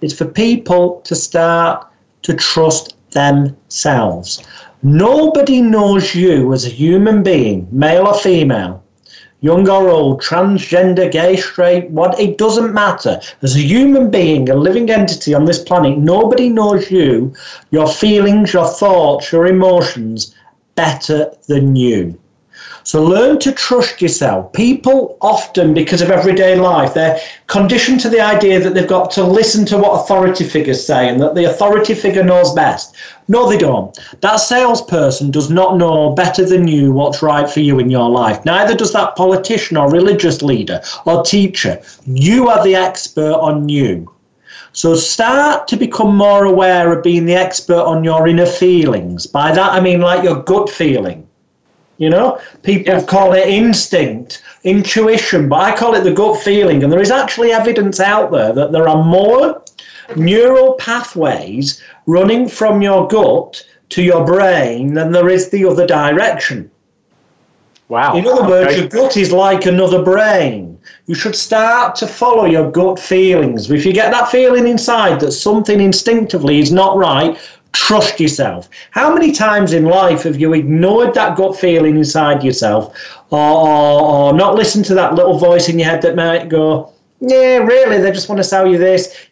[0.02, 1.88] is for people to start
[2.24, 4.44] to trust themselves.
[4.88, 8.84] Nobody knows you as a human being, male or female,
[9.42, 13.20] young or old, transgender, gay, straight, what it doesn't matter.
[13.42, 17.34] As a human being, a living entity on this planet, nobody knows you,
[17.72, 20.36] your feelings, your thoughts, your emotions
[20.76, 22.20] better than you.
[22.86, 24.54] So learn to trust yourself.
[24.54, 29.24] People often, because of everyday life, they're conditioned to the idea that they've got to
[29.24, 32.96] listen to what authority figures say and that the authority figure knows best.
[33.28, 33.98] No, they don't.
[34.22, 38.46] That salesperson does not know better than you what's right for you in your life.
[38.46, 41.82] Neither does that politician or religious leader or teacher.
[42.06, 44.14] You are the expert on you.
[44.74, 49.26] So start to become more aware of being the expert on your inner feelings.
[49.26, 51.25] By that I mean like your gut feeling.
[51.98, 53.06] You know, people yes.
[53.06, 56.84] call it instinct, intuition, but I call it the gut feeling.
[56.84, 59.64] And there is actually evidence out there that there are more
[60.16, 66.70] neural pathways running from your gut to your brain than there is the other direction.
[67.88, 68.18] Wow.
[68.18, 68.80] In other words, okay.
[68.80, 70.80] your gut is like another brain.
[71.06, 73.70] You should start to follow your gut feelings.
[73.70, 77.38] If you get that feeling inside that something instinctively is not right,
[77.76, 78.70] Trust yourself.
[78.92, 82.96] How many times in life have you ignored that gut feeling inside yourself
[83.32, 87.58] or, or, not listened to that little voice in your head that might go, yeah,
[87.58, 89.30] really, they just want to sell you this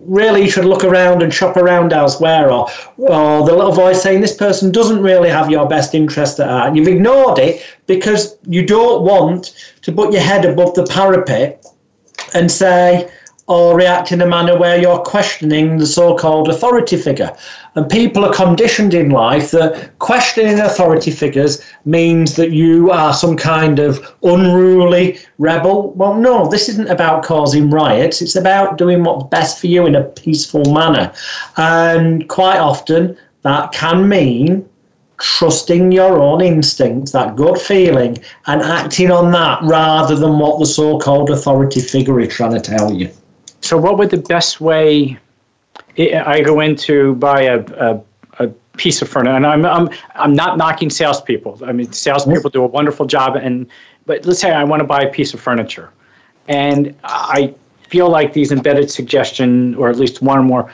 [0.00, 4.20] really you should look around and shop around elsewhere or, or the little voice saying
[4.20, 8.66] this person doesn't really have your best interest at heart you've ignored it because you
[8.66, 11.64] don't want to put your head above the parapet
[12.34, 13.08] and say
[13.46, 17.30] or react in a manner where you're questioning the so called authority figure.
[17.74, 23.36] And people are conditioned in life that questioning authority figures means that you are some
[23.36, 25.90] kind of unruly rebel.
[25.90, 29.94] Well, no, this isn't about causing riots, it's about doing what's best for you in
[29.94, 31.12] a peaceful manner.
[31.58, 34.66] And quite often, that can mean
[35.18, 38.16] trusting your own instincts, that gut feeling,
[38.46, 42.60] and acting on that rather than what the so called authority figure is trying to
[42.60, 43.10] tell you.
[43.64, 45.18] So, what would the best way?
[45.98, 48.00] I go into buy a, a,
[48.40, 51.60] a piece of furniture, and I'm, I'm, I'm not knocking salespeople.
[51.64, 53.66] I mean, salespeople do a wonderful job, and
[54.04, 55.88] but let's say I want to buy a piece of furniture,
[56.46, 57.54] and I
[57.88, 60.70] feel like these embedded suggestion, or at least one or more,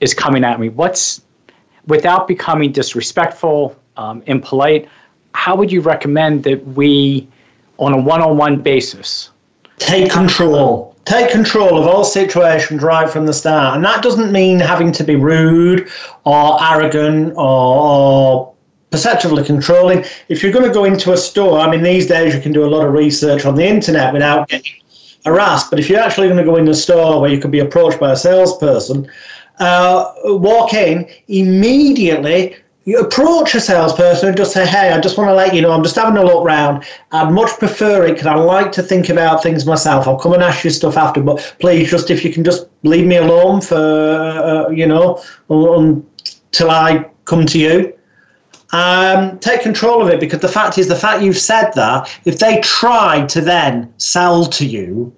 [0.00, 0.68] is coming at me.
[0.68, 1.22] What's
[1.86, 4.88] without becoming disrespectful, um, impolite?
[5.34, 7.28] How would you recommend that we,
[7.78, 9.30] on a one-on-one basis,
[9.78, 10.91] take control?
[11.04, 15.04] Take control of all situations right from the start, and that doesn't mean having to
[15.04, 15.88] be rude
[16.24, 18.52] or arrogant or,
[18.92, 20.04] perceptively controlling.
[20.28, 22.64] If you're going to go into a store, I mean, these days you can do
[22.64, 24.74] a lot of research on the internet without getting
[25.24, 25.70] harassed.
[25.70, 27.98] But if you're actually going to go in the store where you could be approached
[27.98, 29.10] by a salesperson,
[29.58, 32.56] uh, walk in immediately.
[32.84, 35.70] You approach a salesperson and just say, "Hey, I just want to let you know
[35.70, 36.84] I'm just having a look round.
[37.12, 40.08] I'd much prefer it because I like to think about things myself.
[40.08, 43.06] I'll come and ask you stuff after, but please, just if you can just leave
[43.06, 47.92] me alone for uh, you know until I come to you."
[48.72, 52.38] Um, take control of it because the fact is, the fact you've said that, if
[52.38, 55.14] they try to then sell to you,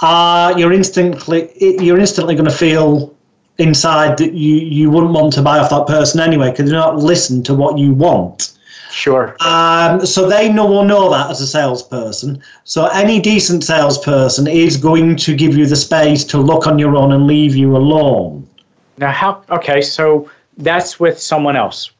[0.00, 3.14] uh, you're instantly you're instantly going to feel
[3.58, 6.96] inside that you you wouldn't want to buy off that person anyway because they're not
[6.96, 8.58] listen to what you want.
[8.90, 9.36] Sure.
[9.40, 12.42] Um, so they know will know that as a salesperson.
[12.64, 16.96] So any decent salesperson is going to give you the space to look on your
[16.96, 18.48] own and leave you alone.
[18.96, 19.44] Now, how?
[19.50, 21.90] Okay, so that's with someone else.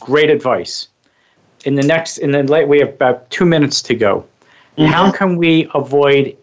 [0.00, 0.88] Great advice.
[1.64, 4.24] In the next, in the late, we have about two minutes to go.
[4.78, 4.92] Mm-hmm.
[4.92, 6.36] How can we avoid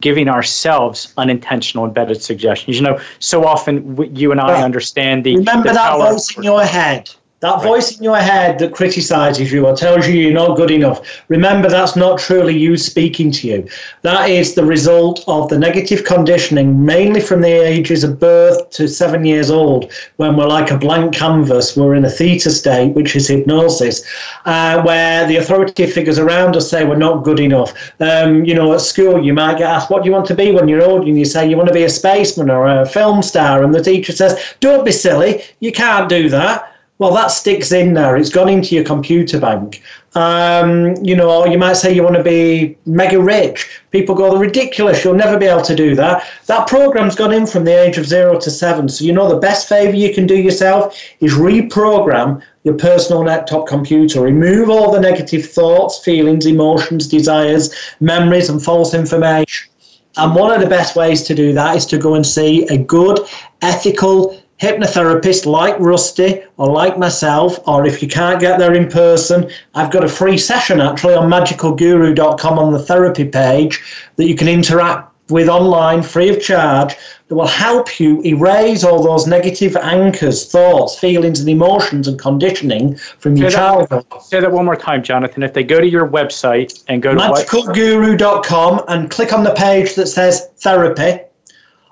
[0.00, 2.76] giving ourselves unintentional embedded suggestions.
[2.78, 5.36] You know, so often you and I understand the.
[5.36, 7.10] Remember the that voice in your head.
[7.40, 7.64] That right.
[7.64, 11.70] voice in your head that criticizes you or tells you you're not good enough, remember
[11.70, 13.68] that's not truly you speaking to you.
[14.02, 18.86] That is the result of the negative conditioning, mainly from the ages of birth to
[18.86, 21.74] seven years old, when we're like a blank canvas.
[21.74, 24.04] We're in a theta state, which is hypnosis,
[24.44, 27.72] uh, where the authority figures around us say we're not good enough.
[28.00, 30.52] Um, you know, at school, you might get asked, What do you want to be
[30.52, 31.08] when you're old?
[31.08, 33.64] And you say, You want to be a spaceman or a film star.
[33.64, 35.42] And the teacher says, Don't be silly.
[35.60, 36.69] You can't do that
[37.00, 38.14] well, that sticks in there.
[38.18, 39.82] It's gone into your computer bank.
[40.14, 43.80] Um, you know, you might say you want to be mega rich.
[43.90, 45.02] People go, ridiculous.
[45.02, 46.28] You'll never be able to do that.
[46.44, 48.86] That program's gone in from the age of zero to seven.
[48.90, 53.66] So, you know, the best favor you can do yourself is reprogram your personal laptop
[53.66, 54.20] computer.
[54.20, 59.70] Remove all the negative thoughts, feelings, emotions, desires, memories, and false information.
[60.18, 62.76] And one of the best ways to do that is to go and see a
[62.76, 63.20] good,
[63.62, 69.50] ethical, hypnotherapist like Rusty or like myself, or if you can't get there in person,
[69.74, 73.82] I've got a free session actually on magicalguru.com on the therapy page
[74.16, 76.94] that you can interact with online free of charge
[77.28, 82.96] that will help you erase all those negative anchors, thoughts, feelings, and emotions and conditioning
[82.96, 84.04] from your say childhood.
[84.10, 85.42] That, say that one more time, Jonathan.
[85.42, 89.94] If they go to your website and go to magicalguru.com and click on the page
[89.94, 91.20] that says therapy,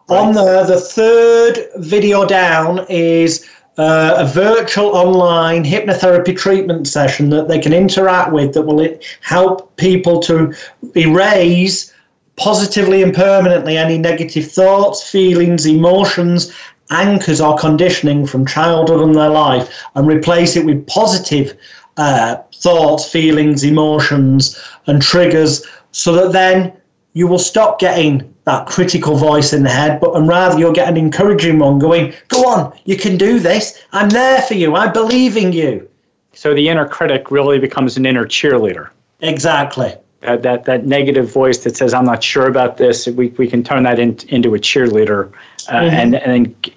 [0.09, 7.49] on there, the third video down is uh, a virtual online hypnotherapy treatment session that
[7.49, 10.53] they can interact with that will help people to
[10.97, 11.93] erase
[12.37, 16.53] positively and permanently any negative thoughts, feelings, emotions,
[16.91, 21.57] anchors, or conditioning from childhood and their life and replace it with positive
[21.99, 26.73] uh, thoughts, feelings, emotions, and triggers so that then
[27.13, 30.89] you will stop getting that critical voice in the head, but and rather you'll get
[30.89, 33.83] an encouraging one going, go on, you can do this.
[33.93, 34.75] I'm there for you.
[34.75, 35.89] I believe in you.
[36.33, 38.91] So the inner critic really becomes an inner cheerleader.
[39.21, 39.95] Exactly.
[40.21, 43.63] That, that, that negative voice that says, I'm not sure about this, we, we can
[43.63, 45.33] turn that in, into a cheerleader.
[45.69, 45.95] Uh, mm-hmm.
[45.95, 46.71] And, and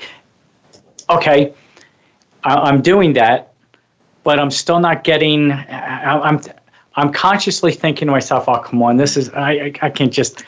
[1.10, 1.54] okay,
[2.44, 3.54] I, am doing that,
[4.24, 6.42] but I'm still not getting, I, I'm,
[6.96, 10.44] I'm consciously thinking to myself, oh, come on, this is, I, I, I can't just,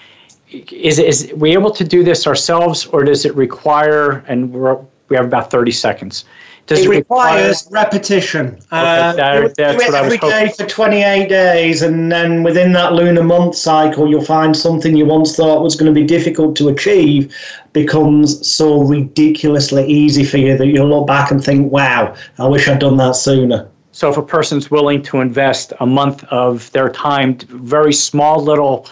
[0.52, 4.78] is, is we able to do this ourselves or does it require and we're,
[5.10, 6.26] we have about 30 seconds.
[6.66, 8.48] Does it, it requires require, repetition.
[8.48, 12.94] Okay, uh, that, that's do it every day for 28 days and then within that
[12.94, 16.70] lunar month cycle you'll find something you once thought was going to be difficult to
[16.70, 17.36] achieve
[17.74, 22.70] becomes so ridiculously easy for you that you'll look back and think wow i wish
[22.70, 26.90] i'd done that sooner so if a person's willing to invest a month of their
[26.90, 28.88] time very small little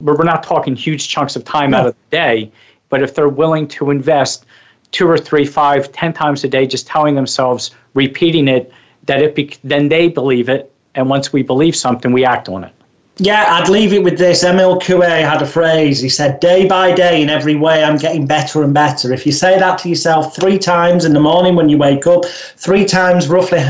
[0.00, 2.52] we're not talking huge chunks of time out of the day,
[2.88, 4.44] but if they're willing to invest
[4.92, 8.72] two or three, five, ten times a day, just telling themselves, repeating it,
[9.04, 12.64] that it be, then they believe it, and once we believe something, we act on
[12.64, 12.72] it.
[13.18, 14.42] Yeah, I'd leave it with this.
[14.42, 16.00] Emile Coué had a phrase.
[16.00, 19.12] He said, Day by day, in every way, I'm getting better and better.
[19.12, 22.24] If you say that to yourself three times in the morning when you wake up,
[22.24, 23.60] three times roughly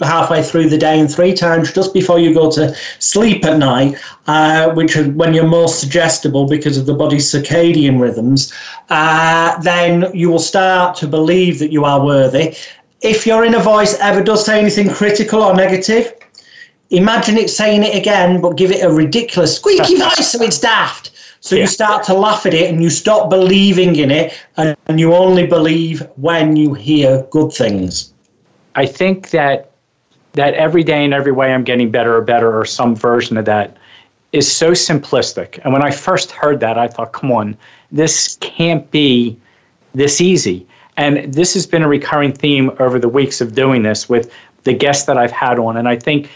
[0.00, 3.96] halfway through the day, and three times just before you go to sleep at night,
[4.26, 8.52] uh, which is when you're most suggestible because of the body's circadian rhythms,
[8.90, 12.56] uh, then you will start to believe that you are worthy.
[13.02, 16.12] If your inner voice ever does say anything critical or negative,
[16.90, 21.12] imagine it saying it again, but give it a ridiculous squeaky voice so it's daft.
[21.40, 21.62] So yeah.
[21.62, 25.14] you start to laugh at it and you stop believing in it, and, and you
[25.14, 28.12] only believe when you hear good things.
[28.74, 29.70] I think that
[30.34, 33.44] that every day in every way I'm getting better or better or some version of
[33.46, 33.76] that
[34.32, 35.60] is so simplistic.
[35.64, 37.56] And when I first heard that, I thought, come on,
[37.92, 39.38] this can't be
[39.94, 40.66] this easy.
[40.96, 44.32] And this has been a recurring theme over the weeks of doing this with
[44.64, 45.76] the guests that I've had on.
[45.76, 46.30] And I think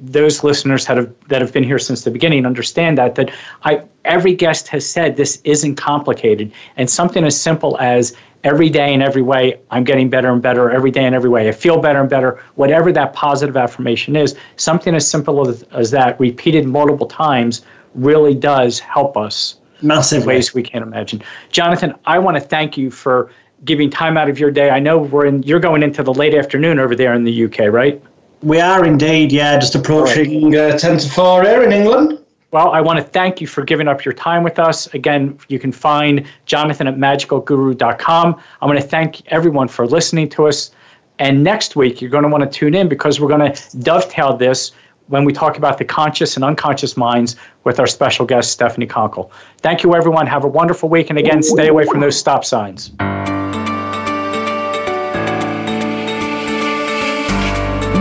[0.00, 3.30] those listeners that have that have been here since the beginning understand that that
[3.64, 6.52] I every guest has said this isn't complicated.
[6.76, 10.70] And something as simple as every day in every way I'm getting better and better
[10.70, 11.48] every day in every way.
[11.48, 12.42] I feel better and better.
[12.54, 17.62] Whatever that positive affirmation is something as simple as, as that repeated multiple times
[17.94, 21.22] really does help us massive ways we can't imagine.
[21.50, 23.30] Jonathan I want to thank you for
[23.64, 24.70] giving time out of your day.
[24.70, 27.72] I know we're in you're going into the late afternoon over there in the UK
[27.72, 28.02] right
[28.42, 32.18] we are indeed, yeah, just approaching uh, 10 to 4 here in England.
[32.52, 34.92] Well, I want to thank you for giving up your time with us.
[34.92, 38.40] Again, you can find Jonathan at magicalguru.com.
[38.60, 40.72] I want to thank everyone for listening to us.
[41.20, 44.36] And next week, you're going to want to tune in because we're going to dovetail
[44.36, 44.72] this
[45.06, 49.30] when we talk about the conscious and unconscious minds with our special guest, Stephanie Conkle.
[49.58, 50.26] Thank you, everyone.
[50.26, 51.10] Have a wonderful week.
[51.10, 52.90] And again, stay away from those stop signs.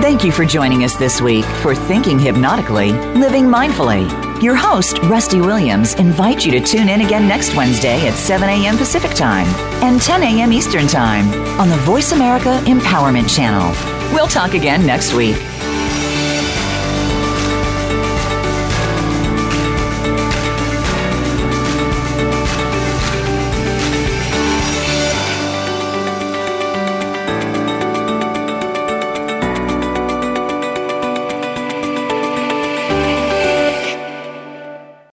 [0.09, 4.09] Thank you for joining us this week for Thinking Hypnotically, Living Mindfully.
[4.41, 8.75] Your host, Rusty Williams, invites you to tune in again next Wednesday at 7 a.m.
[8.75, 9.45] Pacific Time
[9.83, 10.51] and 10 a.m.
[10.51, 13.69] Eastern Time on the Voice America Empowerment Channel.
[14.11, 15.37] We'll talk again next week.